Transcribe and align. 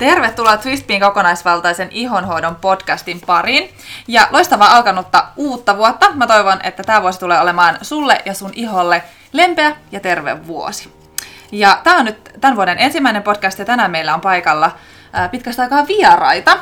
Tervetuloa 0.00 0.56
Twistpiin 0.56 1.00
kokonaisvaltaisen 1.00 1.88
ihonhoidon 1.90 2.56
podcastin 2.56 3.20
pariin. 3.26 3.74
Ja 4.08 4.28
loistavaa 4.30 4.76
alkanutta 4.76 5.26
uutta 5.36 5.76
vuotta. 5.76 6.06
Mä 6.14 6.26
toivon, 6.26 6.60
että 6.62 6.82
tämä 6.82 7.02
vuosi 7.02 7.20
tulee 7.20 7.40
olemaan 7.40 7.78
sulle 7.82 8.22
ja 8.24 8.34
sun 8.34 8.50
iholle 8.54 9.02
lempeä 9.32 9.76
ja 9.92 10.00
terve 10.00 10.46
vuosi. 10.46 10.92
Ja 11.52 11.80
tämä 11.84 11.96
on 11.96 12.04
nyt 12.04 12.30
tämän 12.40 12.56
vuoden 12.56 12.78
ensimmäinen 12.78 13.22
podcast 13.22 13.58
ja 13.58 13.64
tänään 13.64 13.90
meillä 13.90 14.14
on 14.14 14.20
paikalla 14.20 14.72
pitkästä 15.30 15.62
aikaa 15.62 15.86
vieraita. 15.86 16.58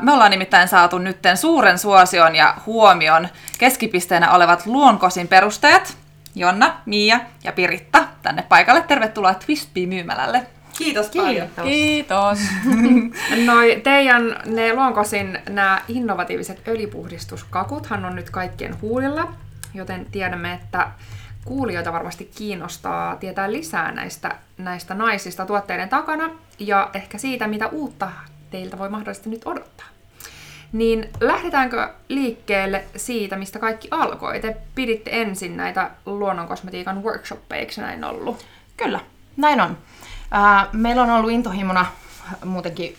Me 0.00 0.12
ollaan 0.12 0.30
nimittäin 0.30 0.68
saatu 0.68 0.98
nytten 0.98 1.36
suuren 1.36 1.78
suosion 1.78 2.36
ja 2.36 2.54
huomion 2.66 3.28
keskipisteenä 3.58 4.30
olevat 4.30 4.66
Luonkosin 4.66 5.28
perustajat, 5.28 5.96
Jonna, 6.34 6.76
Mia 6.86 7.20
ja 7.44 7.52
Piritta, 7.52 8.04
tänne 8.22 8.42
paikalle. 8.42 8.82
Tervetuloa 8.82 9.34
Twistbee 9.34 9.86
myymälälle. 9.86 10.46
Kiitos, 10.78 11.10
paljon. 11.16 11.48
Kiitos. 11.62 12.38
Noi 13.46 13.80
teidän 13.84 14.42
ne 14.46 14.74
Luonkosin 14.74 15.38
nämä 15.48 15.82
innovatiiviset 15.88 16.68
öljypuhdistuskakuthan 16.68 18.04
on 18.04 18.16
nyt 18.16 18.30
kaikkien 18.30 18.80
huulilla, 18.80 19.32
joten 19.74 20.06
tiedämme, 20.12 20.52
että 20.52 20.90
kuulijoita 21.44 21.92
varmasti 21.92 22.30
kiinnostaa 22.36 23.16
tietää 23.16 23.52
lisää 23.52 23.92
näistä, 23.92 24.36
näistä 24.58 24.94
naisista 24.94 25.46
tuotteiden 25.46 25.88
takana 25.88 26.30
ja 26.58 26.90
ehkä 26.94 27.18
siitä, 27.18 27.46
mitä 27.46 27.68
uutta 27.68 28.10
teiltä 28.50 28.78
voi 28.78 28.88
mahdollisesti 28.88 29.30
nyt 29.30 29.46
odottaa. 29.46 29.86
Niin 30.72 31.08
lähdetäänkö 31.20 31.88
liikkeelle 32.08 32.84
siitä, 32.96 33.36
mistä 33.36 33.58
kaikki 33.58 33.88
alkoi? 33.90 34.40
Te 34.40 34.56
piditte 34.74 35.10
ensin 35.12 35.56
näitä 35.56 35.90
luonnonkosmetiikan 36.06 37.02
workshoppeja, 37.02 37.60
eikö 37.60 37.80
näin 37.80 38.04
ollut? 38.04 38.46
Kyllä, 38.76 39.00
näin 39.36 39.60
on. 39.60 39.78
Meillä 40.72 41.02
on 41.02 41.10
ollut 41.10 41.30
intohimona 41.30 41.86
muutenkin 42.44 42.96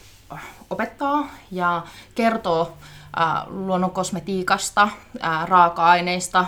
opettaa 0.69 1.27
ja 1.51 1.83
kertoo 2.15 2.77
luonnonkosmetiikasta, 3.47 4.89
raaka-aineista, 5.45 6.45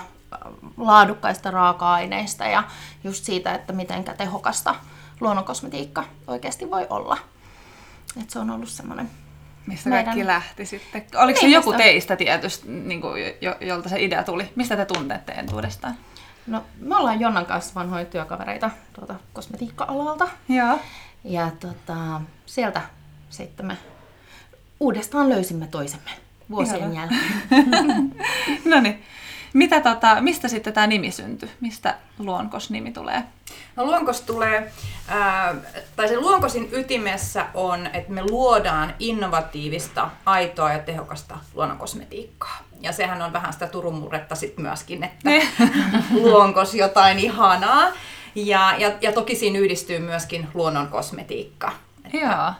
laadukkaista 0.77 1.51
raaka-aineista 1.51 2.45
ja 2.45 2.63
just 3.03 3.25
siitä, 3.25 3.53
että 3.55 3.73
miten 3.73 4.03
tehokasta 4.03 4.75
luonnonkosmetiikka 5.19 6.03
oikeasti 6.27 6.71
voi 6.71 6.87
olla. 6.89 7.17
Et 8.21 8.29
se 8.29 8.39
on 8.39 8.49
ollut 8.49 8.69
semmoinen 8.69 9.09
Mistä 9.65 9.89
meidän... 9.89 10.05
kaikki 10.05 10.27
lähti 10.27 10.65
sitten? 10.65 11.05
Oliko 11.15 11.39
niin, 11.39 11.51
se 11.51 11.55
joku 11.55 11.69
mistä... 11.69 11.83
teistä 11.83 12.15
tietysti, 12.15 12.67
niin 12.69 13.01
kuin, 13.01 13.23
jo, 13.41 13.55
jolta 13.61 13.89
se 13.89 14.03
idea 14.03 14.23
tuli? 14.23 14.49
Mistä 14.55 14.75
te 14.75 14.85
tunnette 14.85 15.31
entuudestaan? 15.31 15.97
No, 16.49 16.63
me 16.79 16.95
ollaan 16.95 17.19
Jonnan 17.19 17.45
kanssa 17.45 17.75
vanhoja 17.75 18.05
työkavereita 18.05 18.71
tuolta 18.93 19.15
kosmetiikka-alalta. 19.33 20.27
Joo. 20.49 20.79
Ja 21.23 21.51
tota, 21.59 22.21
sieltä 22.45 22.81
sitten 23.29 23.65
me 23.65 23.77
uudestaan 24.79 25.29
löysimme 25.29 25.67
toisemme 25.67 26.11
vuosien 26.49 26.79
Joo. 26.79 26.93
jälkeen. 26.93 28.15
no 28.71 28.79
niin. 28.79 29.03
Mitä 29.53 29.81
tota, 29.81 30.21
mistä 30.21 30.47
sitten 30.47 30.73
tämä 30.73 30.87
nimi 30.87 31.11
syntyi? 31.11 31.49
Mistä 31.59 31.95
Luonkos-nimi 32.19 32.91
tulee? 32.91 33.23
No 33.75 33.85
Luonkos 33.85 34.21
tulee, 34.21 34.71
ää, 35.07 35.55
tai 35.95 36.07
se 36.07 36.19
Luonkosin 36.19 36.69
ytimessä 36.71 37.45
on, 37.53 37.87
että 37.93 38.11
me 38.11 38.23
luodaan 38.23 38.93
innovatiivista, 38.99 40.09
aitoa 40.25 40.71
ja 40.73 40.79
tehokasta 40.79 41.37
luonnonkosmetiikkaa. 41.53 42.57
Ja 42.79 42.91
sehän 42.91 43.21
on 43.21 43.33
vähän 43.33 43.53
sitä 43.53 43.67
turumurretta 43.67 44.35
sitten 44.35 44.65
myöskin, 44.65 45.03
että 45.03 45.29
luonkos 46.21 46.75
jotain 46.75 47.19
ihanaa. 47.19 47.87
Ja, 48.35 48.75
ja, 48.77 48.91
ja 49.01 49.11
toki 49.11 49.35
siinä 49.35 49.59
yhdistyy 49.59 49.99
myöskin 49.99 50.47
luonnon 50.53 50.87
kosmetiikka. 50.87 51.71
Joo. 52.13 52.53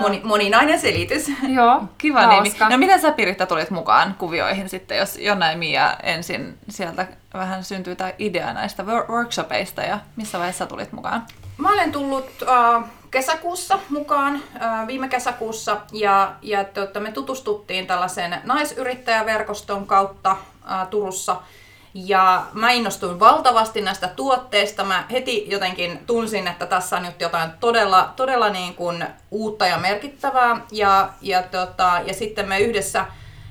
Moni, 0.00 0.20
moninainen 0.24 0.80
selitys. 0.80 1.32
Joo, 1.48 1.82
kiva 1.98 2.26
nimi. 2.26 2.52
No 2.70 2.78
miten 2.78 3.00
sä 3.00 3.12
Piritta 3.12 3.46
tulit 3.46 3.70
mukaan 3.70 4.14
kuvioihin 4.18 4.68
sitten, 4.68 4.98
jos 4.98 5.16
Jonna 5.16 5.50
ja 5.50 5.58
Mia 5.58 5.96
ensin 6.02 6.58
sieltä 6.68 7.06
vähän 7.34 7.64
syntyy 7.64 7.96
tämä 7.96 8.12
idea 8.18 8.52
näistä 8.52 8.82
workshopeista 8.82 9.82
ja 9.82 9.98
missä 10.16 10.38
vaiheessa 10.38 10.66
tulit 10.66 10.92
mukaan? 10.92 11.22
Mä 11.58 11.72
olen 11.72 11.92
tullut 11.92 12.26
äh, 12.48 12.84
kesäkuussa 13.12 13.78
mukaan, 13.88 14.42
viime 14.86 15.08
kesäkuussa, 15.08 15.80
ja, 15.92 16.34
ja 16.42 16.64
tota, 16.64 17.00
me 17.00 17.12
tutustuttiin 17.12 17.86
tällaisen 17.86 18.40
naisyrittäjäverkoston 18.44 19.86
kautta 19.86 20.30
äh, 20.30 20.88
Turussa– 20.88 21.36
ja 21.94 22.46
mä 22.52 22.70
innostuin 22.70 23.20
valtavasti 23.20 23.80
näistä 23.80 24.08
tuotteista. 24.08 24.84
Mä 24.84 25.04
heti 25.10 25.50
jotenkin 25.50 25.98
tunsin, 26.06 26.48
että 26.48 26.66
tässä 26.66 26.96
on 26.96 27.02
nyt 27.02 27.20
jotain 27.20 27.50
todella, 27.60 28.12
todella 28.16 28.48
niin 28.48 28.74
kuin 28.74 29.04
uutta 29.30 29.66
ja 29.66 29.78
merkittävää. 29.78 30.60
Ja, 30.70 31.08
ja, 31.20 31.42
tota, 31.42 32.00
ja 32.06 32.14
sitten 32.14 32.48
me 32.48 32.60
yhdessä, 32.60 33.06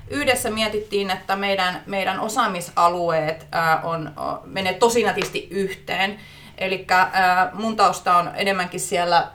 yhdessä 0.10 0.50
mietittiin, 0.50 1.12
että 1.12 1.36
meidän, 1.36 1.84
meidän 1.86 2.20
osaamisalueet 2.20 3.48
ää, 3.52 3.82
on, 3.84 4.12
menee 4.46 4.74
tosi 4.74 5.04
nätisti 5.04 5.48
yhteen. 5.52 6.20
Eli 6.58 6.88
mun 7.54 7.76
tausta 7.76 8.16
on 8.16 8.32
enemmänkin 8.36 8.80
siellä 8.80 9.28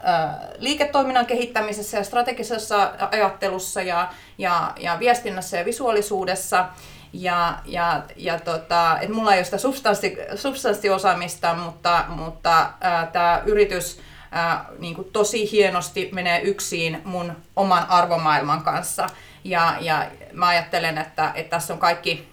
liiketoiminnan 0.59 1.27
kehittämisessä 1.27 1.97
ja 1.97 2.05
strategisessa 2.05 2.93
ajattelussa 3.11 3.83
ja, 3.83 4.09
ja, 4.39 4.73
ja 4.81 4.99
viestinnässä 4.99 5.57
ja 5.57 5.65
visuaalisuudessa. 5.65 6.69
Ja, 7.13 7.59
ja, 7.65 8.03
ja 8.17 8.41
tota, 8.41 8.99
et 9.01 9.09
mulla 9.09 9.33
ei 9.33 9.39
ole 9.39 9.45
sitä 9.45 9.59
substanssi, 9.59 10.17
substanssiosaamista, 10.35 11.55
mutta, 11.55 12.05
mutta 12.09 12.71
tämä 13.13 13.43
yritys 13.47 14.01
ää, 14.31 14.65
niin 14.79 14.95
kuin 14.95 15.13
tosi 15.13 15.51
hienosti 15.51 16.11
menee 16.13 16.41
yksin 16.41 17.03
mun 17.05 17.33
oman 17.57 17.87
arvomaailman 17.89 18.63
kanssa. 18.63 19.07
Ja, 19.45 19.77
ja 19.81 20.07
mä 20.33 20.49
ajattelen, 20.49 20.99
että, 20.99 21.33
että 21.35 21.51
tässä 21.51 21.75
on 21.75 21.81
kaikki, 21.81 22.29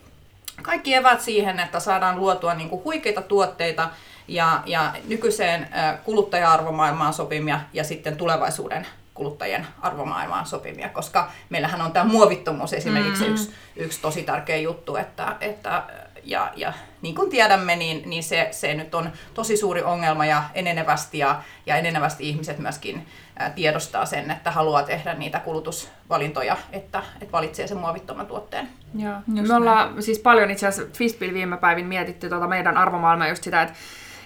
kaikki 0.62 0.94
evät 0.94 1.22
siihen, 1.22 1.60
että 1.60 1.80
saadaan 1.80 2.20
luotua 2.20 2.54
niin 2.54 2.70
kuin 2.70 2.84
huikeita 2.84 3.22
tuotteita 3.22 3.90
ja, 4.28 4.64
ja 4.66 4.94
nykyiseen 5.08 5.68
kuluttaja-arvomaailmaan 6.04 7.14
sopimia 7.14 7.60
ja 7.74 7.84
sitten 7.84 8.18
tulevaisuuden 8.18 8.88
kuluttajien 9.14 9.68
arvomaailmaan 9.82 10.46
sopimia, 10.46 10.90
koska 10.90 11.32
meillähän 11.50 11.82
on 11.82 11.92
tämä 11.92 12.06
muovittomuus 12.06 12.74
esimerkiksi 12.74 13.24
mm. 13.24 13.32
yksi, 13.32 13.54
yksi 13.76 14.02
tosi 14.02 14.24
tärkeä 14.24 14.58
juttu, 14.58 14.96
että, 14.96 15.36
että 15.42 15.84
ja, 16.24 16.52
ja 16.56 16.74
niin 17.02 17.16
kuin 17.16 17.30
tiedämme, 17.30 17.76
niin, 17.76 18.10
niin 18.10 18.24
se, 18.24 18.48
se 18.52 18.74
nyt 18.74 18.96
on 18.96 19.10
tosi 19.34 19.58
suuri 19.58 19.84
ongelma 19.84 20.26
ja 20.26 20.44
enenevästi, 20.54 21.18
ja, 21.18 21.42
ja 21.66 21.78
enenevästi 21.78 22.30
ihmiset 22.30 22.60
myöskin 22.60 23.08
tiedostaa 23.56 24.06
sen, 24.06 24.32
että 24.32 24.52
haluaa 24.52 24.84
tehdä 24.84 25.14
niitä 25.14 25.40
kulutusvalintoja, 25.40 26.58
että, 26.72 27.04
että 27.22 27.32
valitsee 27.32 27.68
sen 27.68 27.78
muovittoman 27.78 28.28
tuotteen. 28.28 28.70
Joo. 28.96 29.16
Me 29.28 29.56
ollaan 29.56 30.04
siis 30.04 30.20
paljon 30.20 30.52
itse 30.52 30.68
asiassa 30.68 30.94
Fistbill 30.98 31.34
viime 31.34 31.58
päivin 31.58 31.86
mietitty 31.86 32.30
tuota 32.30 32.48
meidän 32.48 32.78
arvomaailmaa 32.78 33.28
just 33.28 33.44
sitä, 33.44 33.62
että 33.62 33.76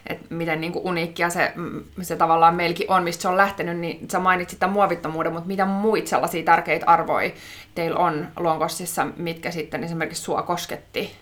että 0.10 0.26
miten 0.30 0.62
niin 0.62 0.74
kuin 0.74 0.86
uniikkia 0.86 1.30
se, 1.30 1.54
se 2.02 2.16
tavallaan 2.16 2.56
meilläkin 2.56 2.92
on, 2.92 3.04
mistä 3.04 3.22
se 3.22 3.28
on 3.28 3.38
lähtenyt, 3.38 3.78
niin 3.78 4.10
sä 4.12 4.20
mainitsit 4.20 4.60
tämän 4.60 4.74
muovittomuuden, 4.74 5.34
mutta 5.34 5.48
mitä 5.48 5.66
muita 5.66 6.10
sellaisia 6.10 6.44
tärkeitä 6.44 6.86
arvoja 6.86 7.32
teillä 7.76 8.00
on 8.00 8.28
Lonkossissa, 8.40 9.08
mitkä 9.18 9.52
sitten 9.52 9.84
esimerkiksi 9.84 10.24
sua 10.24 10.42
kosketti? 10.42 11.16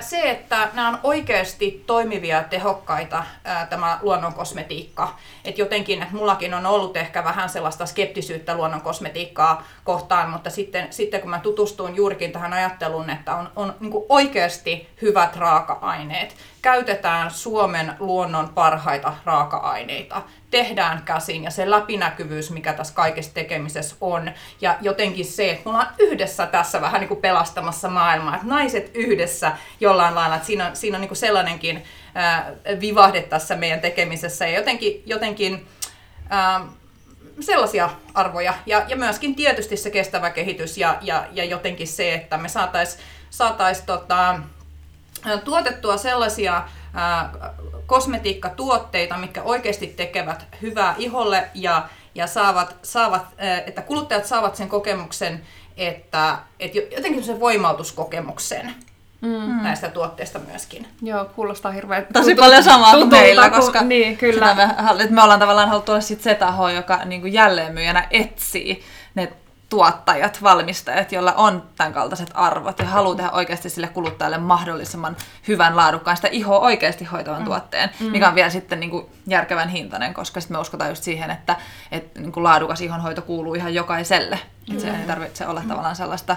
Se, 0.00 0.30
että 0.30 0.68
nämä 0.72 0.88
on 0.88 0.98
oikeasti 1.02 1.84
toimivia 1.86 2.36
ja 2.36 2.42
tehokkaita, 2.42 3.24
tämä 3.70 3.98
luonnon 4.02 4.34
kosmetiikka. 4.34 5.16
Että 5.44 5.60
jotenkin, 5.60 6.02
että 6.02 6.14
mullakin 6.14 6.54
on 6.54 6.66
ollut 6.66 6.96
ehkä 6.96 7.24
vähän 7.24 7.48
sellaista 7.48 7.86
skeptisyyttä 7.86 8.54
luonnon 8.54 8.80
kosmetiikkaa 8.80 9.64
kohtaan, 9.84 10.30
mutta 10.30 10.50
sitten, 10.50 10.86
sitten 10.90 11.20
kun 11.20 11.30
mä 11.30 11.38
tutustuin 11.38 11.96
juurikin 11.96 12.32
tähän 12.32 12.52
ajatteluun, 12.52 13.10
että 13.10 13.34
on, 13.34 13.50
on 13.56 13.74
niin 13.80 13.92
oikeasti 14.08 14.88
hyvät 15.02 15.36
raaka-aineet, 15.36 16.34
käytetään 16.64 17.30
Suomen 17.30 17.94
luonnon 17.98 18.48
parhaita 18.48 19.14
raaka-aineita, 19.24 20.22
tehdään 20.50 21.02
käsin 21.02 21.44
ja 21.44 21.50
se 21.50 21.70
läpinäkyvyys, 21.70 22.50
mikä 22.50 22.72
tässä 22.72 22.94
kaikessa 22.94 23.34
tekemisessä 23.34 23.96
on. 24.00 24.30
Ja 24.60 24.78
jotenkin 24.80 25.24
se, 25.24 25.50
että 25.50 25.62
me 25.64 25.70
ollaan 25.70 25.94
yhdessä 25.98 26.46
tässä 26.46 26.80
vähän 26.80 27.00
niin 27.00 27.08
kuin 27.08 27.20
pelastamassa 27.20 27.88
maailmaa, 27.88 28.34
että 28.34 28.46
naiset 28.46 28.90
yhdessä 28.94 29.52
jollain 29.80 30.14
lailla, 30.14 30.36
että 30.36 30.46
siinä 30.46 30.66
on, 30.66 30.76
siinä 30.76 30.96
on 30.96 31.00
niin 31.00 31.08
kuin 31.08 31.16
sellainenkin 31.16 31.84
ää, 32.14 32.52
vivahde 32.80 33.22
tässä 33.22 33.56
meidän 33.56 33.80
tekemisessä 33.80 34.46
ja 34.46 34.54
jotenkin, 34.54 35.02
jotenkin 35.06 35.66
ää, 36.30 36.60
sellaisia 37.40 37.90
arvoja. 38.14 38.54
Ja, 38.66 38.84
ja 38.88 38.96
myöskin 38.96 39.34
tietysti 39.34 39.76
se 39.76 39.90
kestävä 39.90 40.30
kehitys 40.30 40.78
ja, 40.78 40.98
ja, 41.02 41.26
ja 41.32 41.44
jotenkin 41.44 41.88
se, 41.88 42.14
että 42.14 42.38
me 42.38 42.48
saataisiin 42.48 43.02
saatais, 43.30 43.82
tota, 43.82 44.40
tuotettua 45.44 45.96
sellaisia 45.96 46.62
kosmetiikkatuotteita, 47.86 49.16
mitkä 49.16 49.42
oikeasti 49.42 49.86
tekevät 49.86 50.46
hyvää 50.62 50.94
iholle 50.98 51.48
ja, 51.54 51.88
ja 52.14 52.26
saavat, 52.26 52.76
saavat, 52.82 53.22
että 53.66 53.82
kuluttajat 53.82 54.26
saavat 54.26 54.56
sen 54.56 54.68
kokemuksen, 54.68 55.40
että, 55.76 56.38
että 56.60 56.78
jotenkin 56.78 57.24
sen 57.24 57.40
voimautuskokemuksen. 57.40 58.74
mm. 59.20 59.62
näistä 59.62 59.88
tuotteista 59.88 60.38
myöskin. 60.38 60.86
Joo, 61.02 61.24
kuulostaa 61.24 61.72
hirveän 61.72 62.06
Tosi 62.12 62.30
tutulta- 62.30 62.46
paljon 62.46 62.62
samaa 62.64 62.92
kuin 62.92 63.08
meillä, 63.08 63.50
koska 63.50 63.82
Niin, 63.82 64.16
kyllä. 64.16 64.54
Me, 64.54 65.06
me 65.10 65.22
ollaan 65.22 65.40
tavallaan 65.40 65.68
haluttu 65.68 65.92
olla 65.92 66.00
sit 66.00 66.22
se 66.22 66.34
taho, 66.34 66.68
joka 66.68 67.04
niin 67.04 67.20
kuin 67.20 67.32
jälleenmyyjänä 67.32 68.06
etsii 68.10 68.82
ne 69.14 69.32
tuottajat, 69.74 70.42
valmistajat, 70.42 71.12
joilla 71.12 71.32
on 71.32 71.62
tämän 71.76 71.92
kaltaiset 71.92 72.30
arvot 72.34 72.78
ja 72.78 72.84
haluaa 72.84 73.16
tehdä 73.16 73.30
oikeasti 73.30 73.70
sille 73.70 73.86
kuluttajalle 73.86 74.38
mahdollisimman 74.38 75.16
hyvän, 75.48 75.76
laadukkaan, 75.76 76.16
sitä 76.16 76.28
ihoa 76.28 76.58
oikeasti 76.58 77.04
hoitavan 77.04 77.40
mm. 77.40 77.44
tuotteen, 77.44 77.90
mikä 78.00 78.28
on 78.28 78.34
vielä 78.34 78.50
sitten 78.50 78.80
niin 78.80 78.90
kuin 78.90 79.06
järkevän 79.26 79.68
hintainen, 79.68 80.14
koska 80.14 80.40
sitten 80.40 80.56
me 80.56 80.60
uskotaan 80.60 80.90
just 80.90 81.02
siihen, 81.02 81.30
että, 81.30 81.56
että 81.92 82.20
niin 82.20 82.32
kuin 82.32 82.44
laadukas 82.44 82.80
ihonhoito 82.80 83.22
kuuluu 83.22 83.54
ihan 83.54 83.74
jokaiselle. 83.74 84.38
Että 84.70 84.82
se 84.82 84.90
ei 84.90 85.06
tarvitse 85.06 85.46
olla 85.46 85.62
tavallaan 85.68 85.96
sellaista 85.96 86.36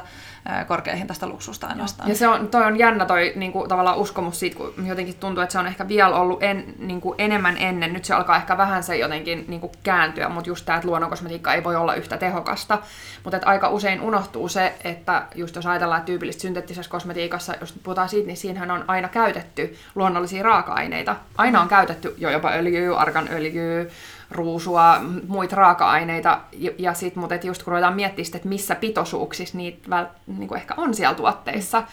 korkeahintaista 0.68 1.27
luksusta 1.27 1.68
ainoastaan. 1.68 2.09
Ja 2.09 2.15
se 2.15 2.27
on, 2.27 2.47
toi 2.47 2.65
on 2.65 2.79
jännä 2.79 3.06
toi 3.06 3.33
niinku, 3.35 3.68
tavallaan 3.68 3.97
uskomus 3.97 4.39
siitä, 4.39 4.57
kun 4.57 4.74
jotenkin 4.88 5.15
tuntuu, 5.15 5.44
että 5.44 5.53
se 5.53 5.59
on 5.59 5.68
ehkä 5.68 5.88
vielä 5.88 6.15
ollut 6.15 6.44
en, 6.44 6.74
niinku, 6.79 7.15
enemmän 7.18 7.57
ennen. 7.57 7.94
Nyt 7.94 8.06
se 8.06 8.13
alkaa 8.13 8.35
ehkä 8.35 8.57
vähän 8.57 8.83
se 8.83 8.97
jotenkin 8.97 9.45
niinku, 9.47 9.71
kääntyä, 9.83 10.29
mutta 10.29 10.50
just 10.50 10.65
tämä, 10.65 10.75
että 10.75 10.88
luonnonkosmetiikka 10.88 11.53
ei 11.53 11.63
voi 11.63 11.75
olla 11.75 11.95
yhtä 11.95 12.18
tehokasta. 12.18 12.79
Mutta 13.24 13.39
aika 13.45 13.69
usein 13.69 14.01
unohtuu 14.01 14.50
se, 14.50 14.75
että 14.83 15.25
just 15.35 15.56
jos 15.56 15.65
ajatellaan, 15.65 16.00
että 16.00 16.06
tyypillisesti 16.06 16.41
synteettisessä 16.41 16.91
kosmetiikassa, 16.91 17.53
jos 17.59 17.74
puhutaan 17.83 18.09
siitä, 18.09 18.27
niin 18.27 18.38
siinähän 18.38 18.71
on 18.71 18.83
aina 18.88 19.07
käytetty 19.07 19.77
luonnollisia 19.95 20.44
raaka-aineita. 20.44 21.15
Aina 21.38 21.62
on 21.62 21.68
käytetty 21.68 22.15
jo 22.18 22.29
jopa 22.29 22.51
öljyä, 22.51 22.97
arganöljyä, 22.97 23.85
ruusua, 24.31 25.01
muita 25.27 25.56
raaka-aineita, 25.56 26.39
ja, 26.53 26.71
ja 26.77 26.94
sit, 26.94 27.15
mutta 27.15 27.35
et 27.35 27.44
just 27.44 27.63
kun 27.63 27.71
ruvetaan 27.71 27.95
miettimään, 27.95 28.25
sit, 28.25 28.35
että 28.35 28.47
missä 28.47 28.75
pitoisuuksissa 28.75 29.57
niitä 29.57 29.89
väl, 29.89 30.06
niin 30.27 30.56
ehkä 30.56 30.74
on 30.77 30.94
siellä 30.94 31.15
tuotteissa, 31.15 31.83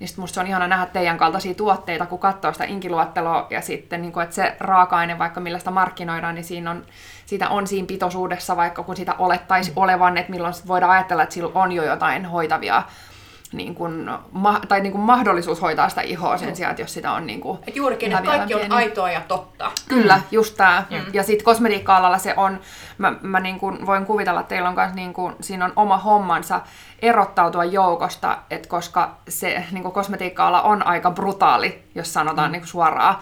niin 0.00 0.08
sit 0.08 0.16
musta 0.16 0.34
se 0.34 0.40
on 0.40 0.46
ihana 0.46 0.68
nähdä 0.68 0.86
teidän 0.86 1.18
kaltaisia 1.18 1.54
tuotteita, 1.54 2.06
kun 2.06 2.18
katsoo 2.18 2.52
sitä 2.52 2.64
inkiluetteloa, 2.64 3.46
ja 3.50 3.60
sitten, 3.60 4.02
niin 4.02 4.12
kuin, 4.12 4.24
että 4.24 4.34
se 4.34 4.56
raaka-aine, 4.60 5.18
vaikka 5.18 5.40
millä 5.40 5.58
sitä 5.58 5.70
markkinoidaan, 5.70 6.34
niin 6.34 6.44
siinä 6.44 6.70
on, 6.70 6.84
siitä 7.26 7.48
on 7.48 7.66
siinä 7.66 7.86
pitoisuudessa, 7.86 8.56
vaikka 8.56 8.82
kun 8.82 8.96
sitä 8.96 9.14
olettaisi 9.18 9.72
olevan, 9.76 10.16
että 10.16 10.32
milloin 10.32 10.54
sit 10.54 10.68
voidaan 10.68 10.92
ajatella, 10.92 11.22
että 11.22 11.34
sillä 11.34 11.50
on 11.54 11.72
jo 11.72 11.84
jotain 11.84 12.26
hoitavia 12.26 12.82
niin 13.56 13.74
kuin, 13.74 14.10
ma- 14.32 14.60
tai 14.68 14.80
niin 14.80 14.92
kuin 14.92 15.02
mahdollisuus 15.02 15.62
hoitaa 15.62 15.88
sitä 15.88 16.00
ihoa 16.00 16.36
sen 16.38 16.56
sijaan, 16.56 16.70
että 16.70 16.82
jos 16.82 16.94
sitä 16.94 17.12
on 17.12 17.26
niin 17.26 17.40
kuin, 17.40 17.58
Et 17.66 17.76
juurikin, 17.76 18.12
että 18.12 18.24
kaikki 18.24 18.54
on 18.54 18.60
pieni. 18.60 18.74
aitoa 18.74 19.10
ja 19.10 19.20
totta. 19.28 19.70
Kyllä, 19.88 20.20
just 20.30 20.56
tää. 20.56 20.86
Mm. 20.90 20.96
Ja 21.12 21.22
sitten 21.22 21.44
kosmetiikka-alalla 21.44 22.18
se 22.18 22.34
on, 22.36 22.60
mä, 22.98 23.12
mä 23.22 23.40
niin 23.40 23.58
kuin 23.58 23.86
voin 23.86 24.06
kuvitella, 24.06 24.40
että 24.40 24.48
teillä 24.48 24.68
on 24.68 24.74
myös 24.74 24.94
niin 24.94 25.12
kuin, 25.12 25.34
siinä 25.40 25.64
on 25.64 25.72
oma 25.76 25.98
hommansa 25.98 26.60
erottautua 27.02 27.64
joukosta, 27.64 28.38
että 28.50 28.68
koska 28.68 29.16
se 29.28 29.64
niin 29.72 29.82
kuin 29.82 29.92
kosmetiikka-ala 29.92 30.62
on 30.62 30.86
aika 30.86 31.10
brutaali, 31.10 31.82
jos 31.94 32.12
sanotaan 32.12 32.48
mm. 32.48 32.52
niin 32.52 32.62
kuin 32.62 32.68
suoraan, 32.68 33.16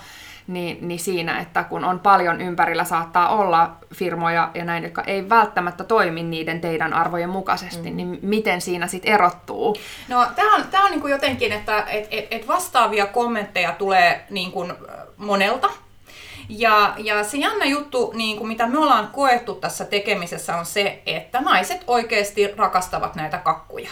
niin, 0.47 0.89
niin 0.89 1.01
siinä, 1.01 1.41
että 1.41 1.65
kun 1.65 1.85
on 1.85 2.01
paljon 2.01 2.41
ympärillä, 2.41 2.85
saattaa 2.85 3.29
olla 3.29 3.77
firmoja 3.95 4.51
ja 4.55 4.65
näin, 4.65 4.85
jotka 4.85 5.03
ei 5.07 5.29
välttämättä 5.29 5.85
toimi 5.85 6.23
niiden 6.23 6.61
teidän 6.61 6.93
arvojen 6.93 7.31
mukaisesti, 7.31 7.91
mm. 7.91 7.97
niin 7.97 8.19
miten 8.23 8.61
siinä 8.61 8.87
sitten 8.87 9.13
erottuu? 9.13 9.77
No, 10.09 10.27
tämä 10.37 10.55
on, 10.55 10.65
tää 10.71 10.83
on 10.83 10.91
niinku 10.91 11.09
jotenkin, 11.09 11.53
että 11.53 11.85
et, 11.89 12.09
et, 12.11 12.27
et 12.31 12.49
vastaavia 12.49 13.07
kommentteja 13.07 13.73
tulee 13.73 14.27
niinku 14.31 14.67
monelta. 15.17 15.71
Ja, 16.49 16.95
ja 16.99 17.25
se 17.25 17.37
jännä 17.37 17.65
juttu, 17.65 18.13
niin 18.15 18.37
kuin 18.39 18.49
mitä 18.49 18.67
me 18.67 18.79
ollaan 18.79 19.09
koettu 19.13 19.55
tässä 19.55 19.85
tekemisessä, 19.85 20.57
on 20.57 20.67
se, 20.67 21.03
että 21.07 21.41
naiset 21.41 21.85
oikeasti 21.87 22.55
rakastavat 22.57 23.15
näitä 23.15 23.39
kakkuja 23.39 23.91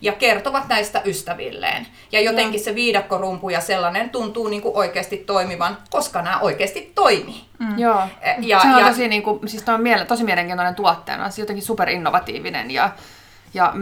ja 0.00 0.12
kertovat 0.12 0.68
näistä 0.68 1.02
ystävilleen. 1.04 1.86
Ja 2.12 2.20
jotenkin 2.20 2.60
se 2.60 2.74
viidakkorumpu 2.74 3.48
ja 3.50 3.60
sellainen 3.60 4.10
tuntuu 4.10 4.48
niin 4.48 4.62
kuin 4.62 4.76
oikeasti 4.76 5.16
toimivan, 5.16 5.78
koska 5.90 6.22
nämä 6.22 6.38
oikeasti 6.38 6.92
toimii. 6.94 7.44
Mm. 7.58 7.78
Joo. 7.78 8.00
Ja- 8.24 8.34
Ja, 8.38 8.60
se 8.60 8.68
on 8.68 8.80
ja- 8.80 8.86
tosi, 8.88 9.08
niin 9.08 9.22
kuin, 9.22 9.48
siis 9.48 9.68
on 9.68 9.82
miele, 9.82 10.04
tosi 10.04 10.24
mielenkiintoinen 10.24 10.74
tuotteena, 10.74 11.30
se 11.30 11.40
on 11.40 11.42
jotenkin 11.42 11.64
superinnovatiivinen 11.64 12.70
ja, 12.70 12.90
ja 13.54 13.74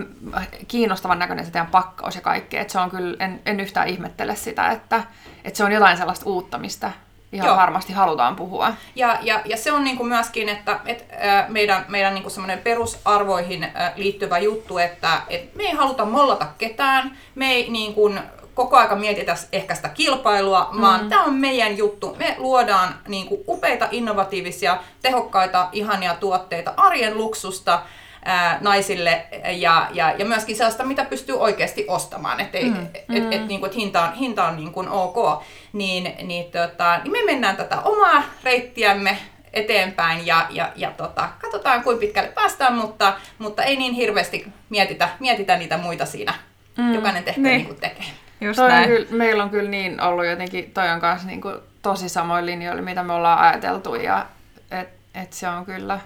kiinnostavan 0.68 1.18
näköinen 1.18 1.44
se 1.44 1.50
teidän 1.50 1.66
pakkaus 1.70 2.14
ja 2.14 2.20
kaikki. 2.20 2.56
Et 2.58 2.70
se 2.70 2.78
on 2.78 2.90
kyllä, 2.90 3.16
en, 3.24 3.40
en 3.46 3.60
yhtään 3.60 3.88
ihmettele 3.88 4.36
sitä, 4.36 4.70
että, 4.70 5.02
että 5.44 5.56
se 5.56 5.64
on 5.64 5.72
jotain 5.72 5.96
sellaista 5.96 6.26
uutta, 6.30 6.58
mistä 6.58 6.92
ihan 7.34 7.46
Joo. 7.48 7.56
Varmasti 7.56 7.92
halutaan 7.92 8.36
puhua. 8.36 8.72
Ja, 8.94 9.18
ja, 9.22 9.40
ja 9.44 9.56
se 9.56 9.72
on 9.72 9.84
niinku 9.84 10.04
myöskin, 10.04 10.48
että 10.48 10.80
et, 10.86 11.06
ää, 11.18 11.46
meidän, 11.48 11.84
meidän 11.88 12.14
niinku 12.14 12.30
semmoinen 12.30 12.58
perusarvoihin 12.58 13.66
liittyvä 13.96 14.38
juttu, 14.38 14.78
että 14.78 15.22
et 15.28 15.54
me 15.54 15.62
ei 15.62 15.72
haluta 15.72 16.04
mollata 16.04 16.46
ketään, 16.58 17.18
me 17.34 17.52
ei 17.52 17.70
niinku 17.70 18.10
koko 18.54 18.76
aika 18.76 18.96
mietitä 18.96 19.36
ehkä 19.52 19.74
sitä 19.74 19.88
kilpailua, 19.88 20.70
vaan 20.80 21.02
mm. 21.02 21.08
tämä 21.08 21.24
on 21.24 21.34
meidän 21.34 21.78
juttu. 21.78 22.16
Me 22.18 22.34
luodaan 22.38 22.94
niinku 23.08 23.44
upeita, 23.48 23.88
innovatiivisia, 23.90 24.78
tehokkaita, 25.02 25.68
ihania 25.72 26.14
tuotteita, 26.14 26.74
arjen 26.76 27.16
luksusta, 27.16 27.82
ää, 28.24 28.58
naisille 28.60 29.26
ja, 29.52 29.88
ja, 29.92 30.14
ja 30.18 30.24
myöskin 30.24 30.56
sellaista, 30.56 30.84
mitä 30.84 31.04
pystyy 31.04 31.40
oikeasti 31.40 31.84
ostamaan, 31.88 32.40
että 32.40 32.58
mm, 32.58 32.86
et, 32.94 33.04
et, 33.14 33.32
et, 33.32 33.46
niinku, 33.46 33.66
et 33.66 33.76
hinta 33.76 34.02
on, 34.02 34.14
hinta 34.14 34.44
on 34.44 34.56
niinku 34.56 34.84
ok, 34.90 35.42
niin, 35.72 36.14
niin, 36.22 36.44
tota, 36.44 36.98
niin 36.98 37.12
me 37.12 37.24
mennään 37.24 37.56
tätä 37.56 37.80
omaa 37.80 38.22
reittiämme 38.44 39.18
eteenpäin 39.52 40.26
ja, 40.26 40.46
ja, 40.50 40.72
ja 40.76 40.90
tota, 40.90 41.28
katsotaan 41.40 41.82
kuinka 41.82 42.00
pitkälle 42.00 42.28
päästään, 42.28 42.74
mutta, 42.74 43.16
mutta 43.38 43.62
ei 43.62 43.76
niin 43.76 43.92
hirveästi 43.92 44.46
mietitä, 44.70 45.08
mietitä 45.20 45.56
niitä 45.56 45.78
muita 45.78 46.06
siinä. 46.06 46.34
Mm, 46.76 46.94
Jokainen 46.94 47.24
tehköön 47.24 47.42
niin. 47.42 47.56
niin 47.56 47.66
kuin 47.66 47.80
tekee. 47.80 48.06
Just 48.40 48.56
Toi 48.56 48.64
on 48.64 48.70
näin. 48.70 48.88
kyllä, 48.88 49.06
meillä 49.10 49.42
on 49.42 49.50
kyllä 49.50 49.70
niin 49.70 50.00
ollut 50.00 50.26
jotenkin, 50.26 50.70
toi 50.74 50.90
on 50.90 51.00
kanssa 51.00 51.28
niin 51.28 51.40
kuin 51.40 51.54
tosi 51.82 52.08
samoin 52.08 52.46
linjoilla, 52.46 52.82
mitä 52.82 53.02
me 53.02 53.12
ollaan 53.12 53.38
ajateltu 53.38 53.94
ja 53.94 54.26
et, 54.70 54.88
et 55.14 55.32
se 55.32 55.48
on 55.48 55.64
kyllä 55.64 56.00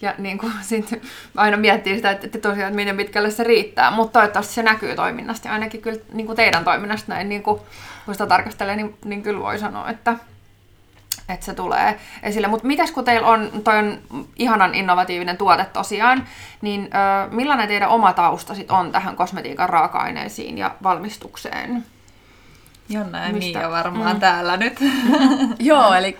ja 0.00 0.14
niin 0.18 0.38
kuin, 0.38 0.52
sit 0.62 1.02
aina 1.36 1.56
miettii 1.56 1.96
sitä, 1.96 2.10
että, 2.10 2.26
että 2.26 2.38
tosiaan, 2.38 2.68
että 2.68 2.76
miten 2.76 2.96
pitkälle 2.96 3.30
se 3.30 3.44
riittää, 3.44 3.90
mutta 3.90 4.12
toivottavasti 4.12 4.54
se 4.54 4.62
näkyy 4.62 4.94
toiminnasta 4.94 5.48
ja 5.48 5.54
ainakin 5.54 5.82
kyllä 5.82 6.00
niin 6.12 6.26
kuin 6.26 6.36
teidän 6.36 6.64
toiminnasta 6.64 7.12
näin, 7.12 7.28
niin 7.28 7.42
kuin, 7.42 7.60
kun 8.04 8.14
sitä 8.14 8.26
tarkastelee, 8.26 8.76
niin, 8.76 8.96
niin 9.04 9.22
kyllä 9.22 9.40
voi 9.40 9.58
sanoa, 9.58 9.90
että, 9.90 10.16
että 11.28 11.46
se 11.46 11.54
tulee 11.54 12.00
esille. 12.22 12.48
Mutta 12.48 12.66
mitäs 12.66 12.90
kun 12.90 13.04
teillä 13.04 13.28
on, 13.28 13.50
toi 13.64 13.78
on 13.78 13.98
ihanan 14.36 14.74
innovatiivinen 14.74 15.36
tuote 15.36 15.64
tosiaan, 15.64 16.28
niin 16.62 16.82
ö, 16.82 17.28
millainen 17.30 17.68
teidän 17.68 17.88
oma 17.88 18.12
tausta 18.12 18.54
sit 18.54 18.70
on 18.70 18.92
tähän 18.92 19.16
kosmetiikan 19.16 19.68
raaka-aineisiin 19.68 20.58
ja 20.58 20.74
valmistukseen? 20.82 21.84
Jonna 22.88 23.26
ja 23.26 23.32
Mistä? 23.32 23.58
Mia 23.58 23.70
varmaan 23.70 24.16
mm. 24.16 24.20
täällä 24.20 24.56
nyt. 24.56 24.78
Joo, 25.58 25.94
eli 25.94 26.16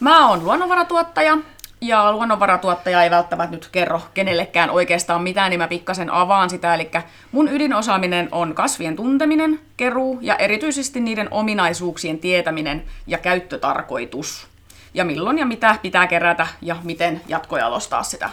mä 0.00 0.28
oon 0.28 0.44
luonnonvaratuottaja, 0.44 1.38
ja 1.82 2.12
luonnonvaratuottaja 2.12 3.02
ei 3.02 3.10
välttämättä 3.10 3.56
nyt 3.56 3.68
kerro 3.72 4.00
kenellekään 4.14 4.70
oikeastaan 4.70 5.22
mitään, 5.22 5.50
niin 5.50 5.60
mä 5.60 5.68
pikkasen 5.68 6.10
avaan 6.10 6.50
sitä. 6.50 6.74
Eli 6.74 6.90
mun 7.32 7.48
ydinosaaminen 7.48 8.28
on 8.32 8.54
kasvien 8.54 8.96
tunteminen, 8.96 9.60
keruu 9.76 10.18
ja 10.20 10.36
erityisesti 10.36 11.00
niiden 11.00 11.28
ominaisuuksien 11.30 12.18
tietäminen 12.18 12.84
ja 13.06 13.18
käyttötarkoitus. 13.18 14.46
Ja 14.94 15.04
milloin 15.04 15.38
ja 15.38 15.46
mitä 15.46 15.76
pitää 15.82 16.06
kerätä 16.06 16.46
ja 16.60 16.76
miten 16.82 17.20
jatkojalostaa 17.28 18.02
sitä 18.02 18.30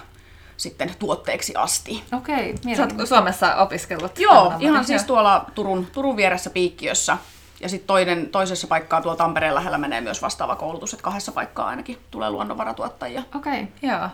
sitten 0.58 0.92
tuotteeksi 1.00 1.56
asti. 1.56 2.04
Okei, 2.12 2.56
Sä 2.76 2.82
oot 2.82 3.08
Suomessa 3.08 3.56
opiskellut. 3.56 4.20
Joo, 4.20 4.54
ihan 4.60 4.86
siis 4.86 5.04
tuolla 5.04 5.46
Turun, 5.56 5.88
Turun 5.94 6.18
vieressä 6.18 6.50
Piikkiössä. 6.50 7.18
Ja 7.60 7.70
sitten 7.70 7.88
toinen, 7.88 8.30
toisessa 8.30 8.68
paikkaa 8.68 9.02
tuolla 9.02 9.18
Tampereen 9.18 9.56
lähellä 9.56 9.78
menee 9.78 10.02
myös 10.02 10.22
vastaava 10.22 10.56
koulutus, 10.56 10.94
että 10.94 11.04
kahdessa 11.04 11.32
paikkaa 11.32 11.68
ainakin 11.68 11.98
tulee 12.12 12.30
luonnonvaratuottajia. 12.30 13.24
Okei. 13.36 13.68
Joo. 13.82 14.10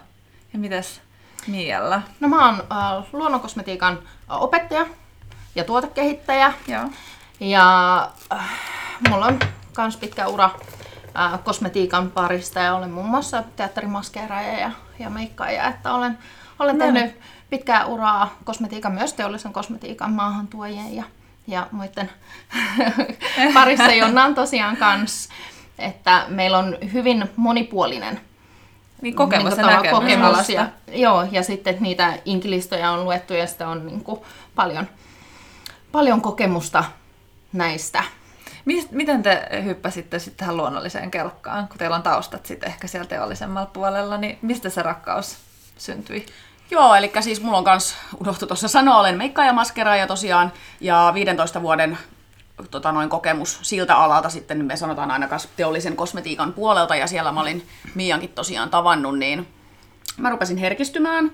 Ja 0.54 0.60
mitäs 0.60 1.02
Mialla? 1.48 2.02
No 2.20 2.28
mä 2.28 2.46
oon 2.46 2.64
äh, 2.72 3.06
luonnonkosmetiikan 3.14 3.94
äh, 4.32 4.44
opettaja 4.44 4.86
ja 5.56 5.64
tuotekehittäjä. 5.64 6.54
Joo. 6.68 6.90
Ja 7.40 7.98
äh, 8.34 8.50
mulla 9.10 9.26
on 9.26 9.40
myös 9.78 9.98
pitkä 9.98 10.28
ura 10.28 10.50
äh, 11.20 11.44
kosmetiikan 11.44 12.12
parista 12.12 12.60
ja 12.60 12.76
olen 12.76 12.92
muun 12.92 13.10
muassa 13.10 13.44
teatterimaskeeraaja 13.56 14.60
ja, 14.60 14.72
ja 15.00 15.10
meikkaaja, 15.10 15.68
että 15.68 15.94
olen, 15.94 16.18
olen 16.60 16.78
No 16.78 16.86
tehnyt 16.86 17.20
pitkää 17.50 17.86
uraa 17.86 18.36
kosmetiikan, 18.44 18.92
myös 18.92 19.14
teollisen 19.14 19.54
kosmetiikan 19.54 20.12
maahantuojien 20.12 20.96
ja, 20.96 21.04
ja 21.48 21.68
muiden 21.72 22.10
parissa 23.54 23.92
Jonna 23.92 24.34
tosiaan 24.34 24.78
kans, 24.78 25.30
että 25.80 26.26
meillä 26.28 26.58
on 26.58 26.78
hyvin 26.94 27.30
monipuolinen 27.36 28.22
Niin 29.02 29.16
kokemus 29.16 29.58
niin 29.58 29.70
ja 29.70 29.92
kokemus 29.92 30.50
ja, 30.50 30.68
joo, 30.88 31.28
ja 31.32 31.44
sitten 31.44 31.78
niitä 31.80 32.14
inkilistoja 32.26 32.92
on 32.92 33.06
luettu 33.06 33.34
ja 33.34 33.48
sitä 33.48 33.68
on 33.68 33.86
niin 33.86 34.04
kuin 34.04 34.22
paljon, 34.56 34.88
paljon 35.92 36.22
kokemusta 36.22 36.84
näistä. 37.54 38.04
Miten 38.92 39.24
te 39.24 39.48
hyppäsitte 39.64 40.20
sitten 40.20 40.38
tähän 40.38 40.58
luonnolliseen 40.58 41.12
kelkkaan, 41.12 41.68
kun 41.68 41.78
teillä 41.78 41.96
on 41.96 42.04
taustat 42.04 42.46
sitten 42.46 42.70
ehkä 42.70 42.88
siellä 42.88 43.08
teollisemmalla 43.08 43.70
puolella, 43.74 44.18
niin 44.18 44.38
mistä 44.42 44.70
se 44.70 44.82
rakkaus 44.82 45.38
syntyi? 45.78 46.26
Joo, 46.72 46.96
eli 46.96 47.12
siis 47.20 47.42
mulla 47.42 47.58
on 47.58 47.64
kans, 47.64 47.96
unohtu 48.20 48.48
tuossa 48.48 48.68
sanoa, 48.68 49.00
olen 49.00 49.18
meikkaaja 49.18 49.50
ja 49.50 49.54
maskeraaja 49.54 50.08
tosiaan, 50.08 50.52
ja 50.82 51.12
15 51.14 51.62
vuoden 51.62 51.98
tota, 52.72 52.92
noin 52.92 53.10
kokemus 53.10 53.60
siltä 53.62 53.96
alalta 53.96 54.30
sitten, 54.30 54.66
me 54.66 54.76
sanotaan 54.76 55.12
aina 55.12 55.28
teollisen 55.56 55.96
kosmetiikan 55.96 56.54
puolelta, 56.54 56.96
ja 56.96 57.08
siellä 57.08 57.32
mä 57.32 57.42
olin 57.42 57.68
Miankin 57.96 58.30
tosiaan 58.30 58.70
tavannut, 58.70 59.20
niin 59.20 59.48
mä 60.18 60.30
rupesin 60.30 60.58
herkistymään 60.58 61.32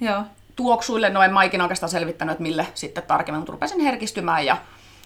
Joo. 0.00 0.22
tuoksuille, 0.56 1.10
no 1.10 1.22
en 1.22 1.32
mä 1.32 1.42
ikinä 1.42 1.64
oikeastaan 1.64 1.90
selvittänyt, 1.90 2.32
että 2.32 2.42
mille 2.42 2.66
sitten 2.74 3.02
tarkemmin, 3.02 3.40
mutta 3.40 3.52
rupesin 3.52 3.80
herkistymään 3.80 4.46
ja, 4.46 4.56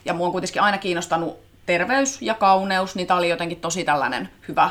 ja 0.05 0.15
mua 0.15 0.27
on 0.27 0.33
kuitenkin 0.33 0.63
aina 0.63 0.79
kiinnostanut 0.79 1.39
terveys 1.67 2.23
ja 2.23 2.35
kauneus, 2.35 2.95
niin 2.95 3.07
tää 3.07 3.17
oli 3.17 3.29
jotenkin 3.29 3.61
tosi 3.61 3.85
tällainen 3.85 4.29
hyvä, 4.49 4.71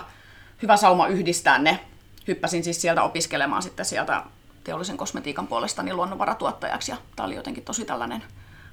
hyvä 0.62 0.78
sauma 0.78 1.08
yhdistää 1.08 1.58
ne. 1.58 1.80
Hyppäsin 2.28 2.64
siis 2.64 2.82
sieltä 2.82 3.04
opiskelemaan 3.04 3.62
sitten 3.62 3.86
sieltä 3.86 4.24
teollisen 4.68 4.98
kosmetiikan 4.98 5.48
puolesta 5.48 5.84
niin 5.84 5.96
luonnonvaratuottajaksi 5.96 6.92
ja 6.92 6.98
tää 7.16 7.26
oli 7.26 7.36
jotenkin 7.36 7.64
tosi 7.64 7.86
tällainen 7.86 8.24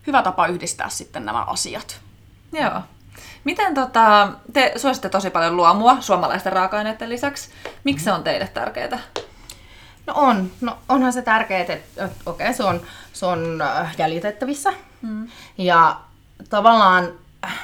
hyvä 0.06 0.22
tapa 0.22 0.46
yhdistää 0.46 0.88
sitten 0.88 1.24
nämä 1.24 1.42
asiat. 1.42 2.00
Joo. 2.52 2.80
Miten 3.44 3.74
tota, 3.74 4.32
te 4.52 4.72
suositte 4.76 5.08
tosi 5.08 5.30
paljon 5.30 5.56
luomua 5.56 5.96
suomalaisten 6.00 6.52
raaka-aineiden 6.52 7.08
lisäksi. 7.08 7.50
Miksi 7.84 8.04
se 8.04 8.12
on 8.12 8.22
teille 8.22 8.48
tärkeää? 8.48 8.98
No 10.06 10.14
on. 10.16 10.50
No 10.60 10.78
onhan 10.88 11.12
se 11.12 11.22
tärkeää, 11.22 11.60
että, 11.60 11.72
että 11.72 12.16
okei, 12.26 12.46
okay, 12.46 12.54
se 12.54 12.64
on, 12.64 12.80
se 13.12 13.26
on 13.26 13.62
äh, 13.62 13.94
jäljitettävissä. 13.98 14.72
Mm. 15.02 15.28
Ja 15.58 16.00
tavallaan 16.50 17.12
äh, 17.44 17.58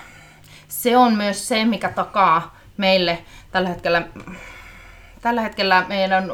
se 0.69 0.97
on 0.97 1.15
myös 1.15 1.49
se, 1.49 1.65
mikä 1.65 1.89
takaa 1.89 2.57
meille 2.77 3.25
tällä 3.53 3.69
hetkellä, 3.69 4.03
tällä 5.21 5.41
hetkellä 5.41 5.85
meidän 5.89 6.33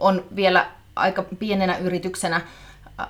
on 0.00 0.24
vielä 0.36 0.77
aika 0.98 1.22
pienenä 1.38 1.78
yrityksenä 1.78 2.40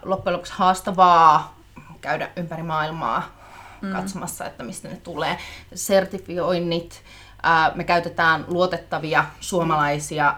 loppujen 0.03 0.33
lopuksi 0.33 0.53
haastavaa 0.57 1.59
käydä 2.01 2.31
ympäri 2.37 2.63
maailmaa 2.63 3.39
mm. 3.81 3.93
katsomassa, 3.93 4.47
että 4.47 4.63
mistä 4.63 4.89
ne 4.89 4.97
tulee. 4.97 5.39
Sertifioinnit, 5.75 7.03
me 7.75 7.85
käytetään 7.85 8.45
luotettavia 8.49 9.25
suomalaisia 9.41 10.35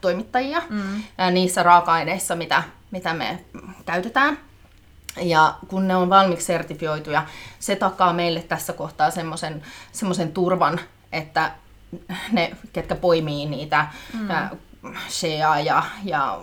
toimittajia 0.00 0.62
mm. 0.68 1.02
niissä 1.32 1.62
raaka-aineissa, 1.62 2.34
mitä, 2.34 2.62
mitä 2.90 3.14
me 3.14 3.44
käytetään. 3.86 4.38
Ja 5.22 5.54
kun 5.68 5.88
ne 5.88 5.96
on 5.96 6.10
valmiiksi 6.10 6.46
sertifioituja, 6.46 7.26
se 7.58 7.76
takaa 7.76 8.12
meille 8.12 8.42
tässä 8.42 8.72
kohtaa 8.72 9.10
semmoisen 9.92 10.32
turvan, 10.34 10.80
että 11.12 11.52
ne, 12.32 12.56
ketkä 12.72 12.94
poimii 12.94 13.46
niitä 13.46 13.86
mm. 14.14 14.28
Shea 15.08 15.60
ja, 15.60 15.82
ja 16.04 16.40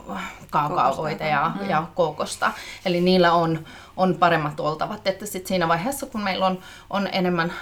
kaakaoita 0.49 1.23
ja, 1.23 1.51
mm. 1.61 1.69
ja 1.69 1.87
kokosta. 1.95 2.51
Eli 2.85 3.01
niillä 3.01 3.33
on, 3.33 3.65
on 3.97 4.15
paremmat 4.15 4.59
oltavat. 4.59 5.07
Että 5.07 5.25
sit 5.25 5.47
siinä 5.47 5.67
vaiheessa, 5.67 6.05
kun 6.05 6.21
meillä 6.21 6.45
on, 6.45 6.59
on 6.89 7.09
enemmän 7.11 7.53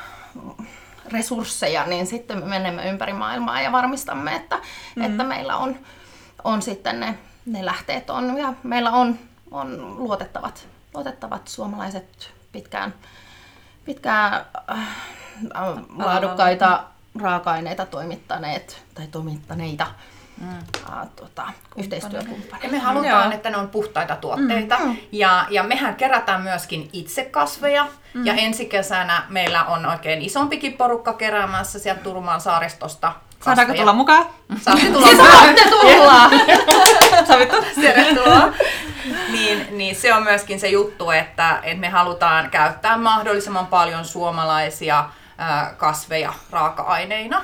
resursseja, 1.12 1.86
niin 1.86 2.08
sitten 2.08 2.38
me 2.38 2.46
menemme 2.46 2.90
ympäri 2.90 3.14
maailmaa 3.14 3.62
ja 3.62 3.72
varmistamme, 3.72 4.36
että, 4.36 4.60
mm. 4.96 5.04
että 5.04 5.24
meillä 5.24 5.58
on, 5.58 5.76
on 6.44 6.62
sitten 6.62 7.00
ne, 7.00 7.18
ne 7.46 7.66
lähteet 7.66 8.10
on 8.10 8.38
ja 8.38 8.54
meillä 8.64 8.92
on, 8.92 9.20
on 9.52 9.98
luotettavat, 9.98 10.68
luotettavat 10.94 11.48
suomalaiset 11.48 12.32
pitkään, 12.52 12.94
pitkään 13.86 14.46
äh, 14.72 14.88
laadukkaita 15.98 16.84
raaka-aineita 17.22 17.86
toimittaneet 17.86 18.84
tai 18.94 19.08
toimittaneita 19.08 19.88
mm. 20.42 20.58
uh, 20.90 21.08
tota, 21.16 21.48
yhteistyökumppaneita. 21.78 22.58
Ja 22.64 22.70
me 22.70 22.80
halutaan, 22.80 23.26
Joo. 23.26 23.34
että 23.34 23.50
ne 23.50 23.58
on 23.58 23.68
puhtaita 23.68 24.16
tuotteita. 24.16 24.78
Mm. 24.80 24.98
Ja, 25.12 25.46
ja 25.50 25.64
mehän 25.64 25.96
kerätään 25.96 26.42
myöskin 26.42 26.90
itse 26.94 27.24
kasveja. 27.24 27.88
Mm. 28.14 28.26
Ja 28.26 28.34
ensi 28.34 28.66
kesänä 28.66 29.24
meillä 29.30 29.64
on 29.64 29.86
oikein 29.86 30.22
isompikin 30.22 30.74
porukka 30.74 31.14
keräämässä 31.14 31.80
sieltä 31.80 32.02
Turmaan 32.02 32.42
saaristosta 32.42 33.14
Kasveja. 33.40 33.56
Saadaanko 33.56 33.74
tulla 33.74 33.94
mukaan? 33.94 34.26
Saatte 34.62 34.86
tulla 34.94 35.12
mukaan. 35.12 35.38
Saatte 35.38 35.70
tulla! 35.70 36.30
Sovittu. 37.28 37.82
Tervetuloa. 37.82 38.54
niin, 39.34 39.68
niin 39.78 39.96
se 39.96 40.14
on 40.14 40.24
myöskin 40.24 40.60
se 40.60 40.68
juttu, 40.68 41.12
että, 41.12 41.60
että 41.64 41.80
me 41.80 41.90
halutaan 41.90 42.50
käyttää 42.50 42.98
mahdollisimman 42.98 43.68
paljon 43.68 44.06
suomalaisia 44.06 45.10
kasveja 45.78 46.34
raaka-aineina. 46.52 47.42